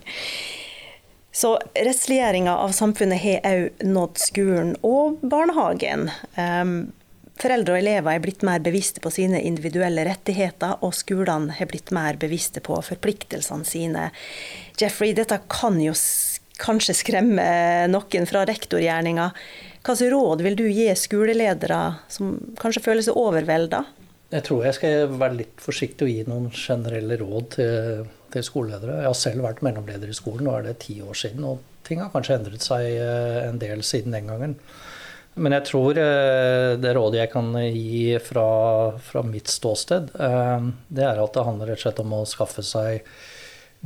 Så 1.38 1.55
rettsliggjøringa 1.79 2.57
av 2.64 2.72
samfunnet 2.74 3.22
har 3.22 3.44
òg 3.46 3.83
nådd 3.87 4.18
skolen 4.18 4.72
og 4.87 5.20
barnehagen. 5.22 6.09
Um, 6.35 6.79
Foreldre 7.38 7.77
og 7.77 7.79
elever 7.79 8.16
er 8.16 8.22
blitt 8.24 8.40
mer 8.42 8.59
bevisste 8.59 8.98
på 8.98 9.12
sine 9.14 9.38
individuelle 9.46 10.03
rettigheter, 10.09 10.81
og 10.83 10.96
skolene 10.98 11.55
har 11.55 11.68
blitt 11.70 11.92
mer 11.94 12.18
bevisste 12.18 12.59
på 12.64 12.81
forpliktelsene 12.83 13.66
sine. 13.68 14.09
Jeffrey, 14.81 15.14
dette 15.14 15.38
kan 15.46 15.79
jo 15.79 15.94
kanskje 16.59 16.96
skremme 16.98 17.46
noen 17.92 18.27
fra 18.27 18.42
rektorgjerninga. 18.48 19.29
Hvilke 19.87 20.11
råd 20.11 20.42
vil 20.44 20.59
du 20.59 20.64
gi 20.66 20.88
skoleledere 20.98 21.79
som 22.11 22.35
kanskje 22.59 22.83
føler 22.88 23.07
seg 23.07 23.22
overvelda? 23.22 23.85
Jeg 24.28 24.44
tror 24.44 24.66
jeg 24.66 24.76
skal 24.76 25.12
være 25.16 25.38
litt 25.38 25.62
forsiktig 25.64 26.04
og 26.04 26.10
gi 26.12 26.24
noen 26.28 26.50
generelle 26.52 27.16
råd 27.16 27.46
til, 27.54 28.02
til 28.34 28.44
skoleledere. 28.44 28.98
Jeg 29.00 29.08
har 29.08 29.16
selv 29.16 29.46
vært 29.46 29.62
mellomleder 29.64 30.10
i 30.12 30.16
skolen, 30.16 30.44
nå 30.44 30.56
er 30.58 30.66
det 30.66 30.74
ti 30.84 30.98
år 31.00 31.16
siden, 31.16 31.46
og 31.48 31.62
ting 31.88 32.02
har 32.02 32.12
kanskje 32.12 32.36
endret 32.36 32.66
seg 32.66 32.90
eh, 32.90 33.38
en 33.46 33.60
del 33.62 33.80
siden 33.86 34.12
den 34.12 34.28
gangen. 34.28 34.58
Men 35.38 35.56
jeg 35.56 35.68
tror 35.70 36.00
eh, 36.02 36.74
det 36.76 36.92
rådet 36.98 37.22
jeg 37.22 37.32
kan 37.32 37.56
gi 37.56 38.18
fra, 38.20 38.46
fra 39.00 39.24
mitt 39.24 39.48
ståsted, 39.48 40.12
eh, 40.12 40.68
det 40.92 41.08
er 41.08 41.24
at 41.24 41.32
det 41.38 41.48
handler 41.48 41.72
rett 41.72 41.80
og 41.80 41.86
slett 41.86 42.04
om 42.04 42.16
å 42.18 42.22
skaffe 42.28 42.66
seg 42.66 43.08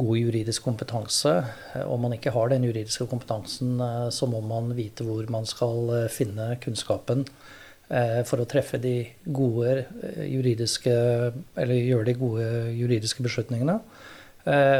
god 0.00 0.18
juridisk 0.18 0.66
kompetanse. 0.66 1.36
Om 1.84 2.08
man 2.08 2.16
ikke 2.16 2.34
har 2.34 2.50
den 2.50 2.66
juridiske 2.66 3.06
kompetansen, 3.06 3.76
så 4.10 4.26
må 4.26 4.40
man 4.42 4.72
vite 4.74 5.04
hvor 5.06 5.26
man 5.30 5.46
skal 5.46 6.08
finne 6.10 6.54
kunnskapen 6.64 7.26
for 8.24 8.40
å 8.40 8.46
treffe 8.48 8.78
de 8.80 9.02
gode 9.36 9.82
juridiske 10.24 10.92
Eller 11.60 11.74
gjøre 11.76 12.06
de 12.06 12.14
gode 12.16 12.46
juridiske 12.72 13.20
beslutningene. 13.26 13.74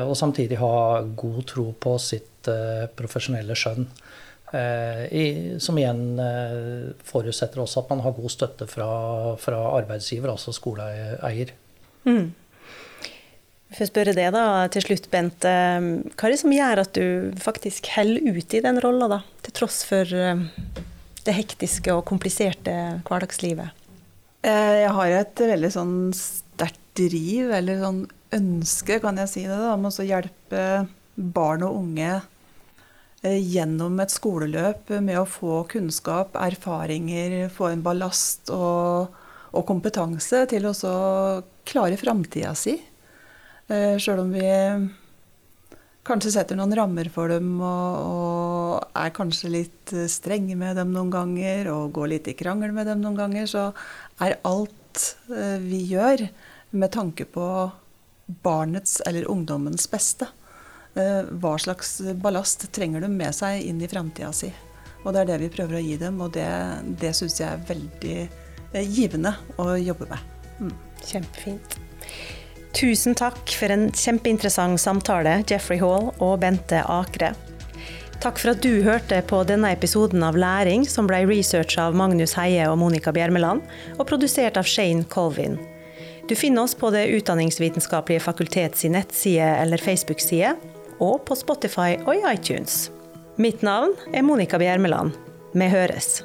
Og 0.06 0.14
samtidig 0.16 0.56
ha 0.62 1.02
god 1.04 1.42
tro 1.50 1.66
på 1.76 1.92
sitt 2.00 2.48
profesjonelle 2.96 3.52
skjønn. 3.58 3.84
Eh, 4.52 5.58
som 5.58 5.78
igjen 5.80 6.18
eh, 6.20 6.92
forutsetter 7.08 7.62
også 7.62 7.80
at 7.80 7.92
man 7.94 8.02
har 8.04 8.12
god 8.12 8.32
støtte 8.34 8.66
fra, 8.68 8.88
fra 9.40 9.60
arbeidsgiver, 9.78 10.28
altså 10.28 10.52
skoleeier. 10.52 11.54
Mm. 12.04 12.34
Jeg 13.72 13.78
får 13.78 13.88
spørre 13.88 14.12
det 14.12 14.26
da 14.34 14.44
til 14.74 14.84
slutt, 14.84 15.08
Bent. 15.12 15.46
Eh, 15.48 15.86
hva 16.12 16.28
er 16.28 16.34
det 16.34 16.40
som 16.42 16.52
gjør 16.52 16.82
at 16.84 16.92
du 16.98 17.32
faktisk 17.40 17.88
holder 17.94 18.36
ut 18.36 18.58
i 18.58 18.64
den 18.66 18.82
rolla, 18.84 19.22
til 19.40 19.56
tross 19.56 19.80
for 19.88 20.12
det 21.26 21.36
hektiske 21.36 21.94
og 21.94 22.04
kompliserte 22.08 22.74
hverdagslivet? 23.08 23.78
Jeg 24.42 24.90
har 24.96 25.14
et 25.14 25.42
veldig 25.52 25.70
sånn 25.70 25.94
sterkt 26.16 26.80
driv, 26.98 27.52
eller 27.54 27.78
sånn 27.80 28.00
ønske, 28.34 28.98
kan 29.00 29.20
jeg 29.22 29.30
si 29.30 29.44
det, 29.46 29.54
da, 29.54 29.76
om 29.76 29.86
å 29.86 30.06
hjelpe 30.06 30.62
barn 31.14 31.62
og 31.66 31.78
unge 31.78 32.18
Eh, 33.22 33.38
gjennom 33.38 34.00
et 34.02 34.10
skoleløp 34.10 34.88
med 34.98 35.14
å 35.20 35.28
få 35.30 35.60
kunnskap, 35.70 36.34
erfaringer, 36.34 37.46
få 37.54 37.68
en 37.70 37.84
ballast 37.84 38.50
og, 38.50 39.12
og 39.54 39.66
kompetanse 39.68 40.40
til 40.50 40.66
å 40.66 40.72
klare 41.68 42.00
framtida 42.00 42.50
si. 42.58 42.74
Eh, 43.70 43.94
Sjøl 44.02 44.24
om 44.24 44.32
vi 44.34 44.48
kanskje 46.06 46.32
setter 46.34 46.58
noen 46.58 46.74
rammer 46.76 47.08
for 47.14 47.30
dem 47.30 47.54
og, 47.62 47.98
og, 48.02 48.88
er 48.98 49.12
kanskje 49.14 49.52
litt 49.52 49.92
strenge 50.10 50.56
med 50.58 50.76
dem 50.78 50.90
noen 50.94 51.12
ganger 51.12 51.70
og 51.72 51.92
går 51.96 52.10
litt 52.14 52.30
i 52.32 52.36
krangel 52.38 52.74
med 52.74 52.88
dem 52.90 53.02
noen 53.04 53.18
ganger, 53.18 53.46
så 53.50 53.68
er 54.22 54.40
alt 54.48 55.04
eh, 55.30 55.58
vi 55.62 55.84
gjør 55.92 56.26
med 56.72 56.92
tanke 56.94 57.26
på 57.28 57.46
barnets 58.42 59.00
eller 59.06 59.28
ungdommens 59.30 59.88
beste. 59.90 60.28
Eh, 60.94 61.22
hva 61.40 61.56
slags 61.58 62.00
ballast 62.20 62.68
trenger 62.72 63.04
de 63.04 63.08
med 63.12 63.34
seg 63.36 63.62
inn 63.64 63.80
i 63.82 63.88
framtida 63.88 64.32
si. 64.36 64.52
Og 65.02 65.12
Det 65.12 65.22
er 65.22 65.30
det 65.32 65.40
vi 65.42 65.54
prøver 65.54 65.78
å 65.78 65.82
gi 65.82 65.96
dem, 65.98 66.20
og 66.22 66.34
det, 66.36 66.48
det 67.00 67.14
syns 67.18 67.40
jeg 67.40 67.48
er 67.48 67.64
veldig 67.68 68.18
eh, 68.20 68.84
givende 68.86 69.34
å 69.58 69.72
jobbe 69.80 70.08
med. 70.12 70.30
Mm. 70.60 70.76
Kjempefint. 71.02 71.78
Tusen 72.72 73.14
takk 73.14 73.52
for 73.52 73.72
en 73.72 73.90
kjempeinteressant 73.92 74.80
samtale, 74.80 75.42
Jeffrey 75.48 75.80
Hall 75.82 76.08
og 76.24 76.38
Bente 76.42 76.80
Akre. 76.88 77.34
Takk 78.22 78.38
for 78.38 78.52
at 78.52 78.62
du 78.62 78.84
hørte 78.86 79.18
på 79.26 79.40
denne 79.44 79.72
episoden 79.74 80.22
av 80.22 80.38
Læring, 80.38 80.86
som 80.88 81.08
ble 81.10 81.24
researcha 81.26 81.88
av 81.88 81.98
Magnus 81.98 82.36
Heie 82.38 82.68
og 82.70 82.78
Monica 82.78 83.12
Bjermeland, 83.12 83.64
og 83.98 84.06
produsert 84.08 84.56
av 84.60 84.68
Shane 84.68 85.04
Colvin. 85.10 85.58
Du 86.30 86.36
finner 86.38 86.62
oss 86.62 86.76
på 86.78 86.92
Det 86.94 87.08
utdanningsvitenskapelige 87.18 88.22
fakultets 88.22 88.84
nettside 88.84 89.52
eller 89.58 89.76
Facebook-side, 89.82 90.56
og 91.02 91.24
på 91.26 91.34
Spotify 91.34 91.98
og 92.06 92.14
i 92.14 92.26
iTunes. 92.30 92.90
Mitt 93.36 93.62
navn 93.62 93.96
er 94.14 94.22
Monica 94.22 94.58
Bjermeland. 94.58 95.12
Vi 95.52 95.68
høres. 95.68 96.22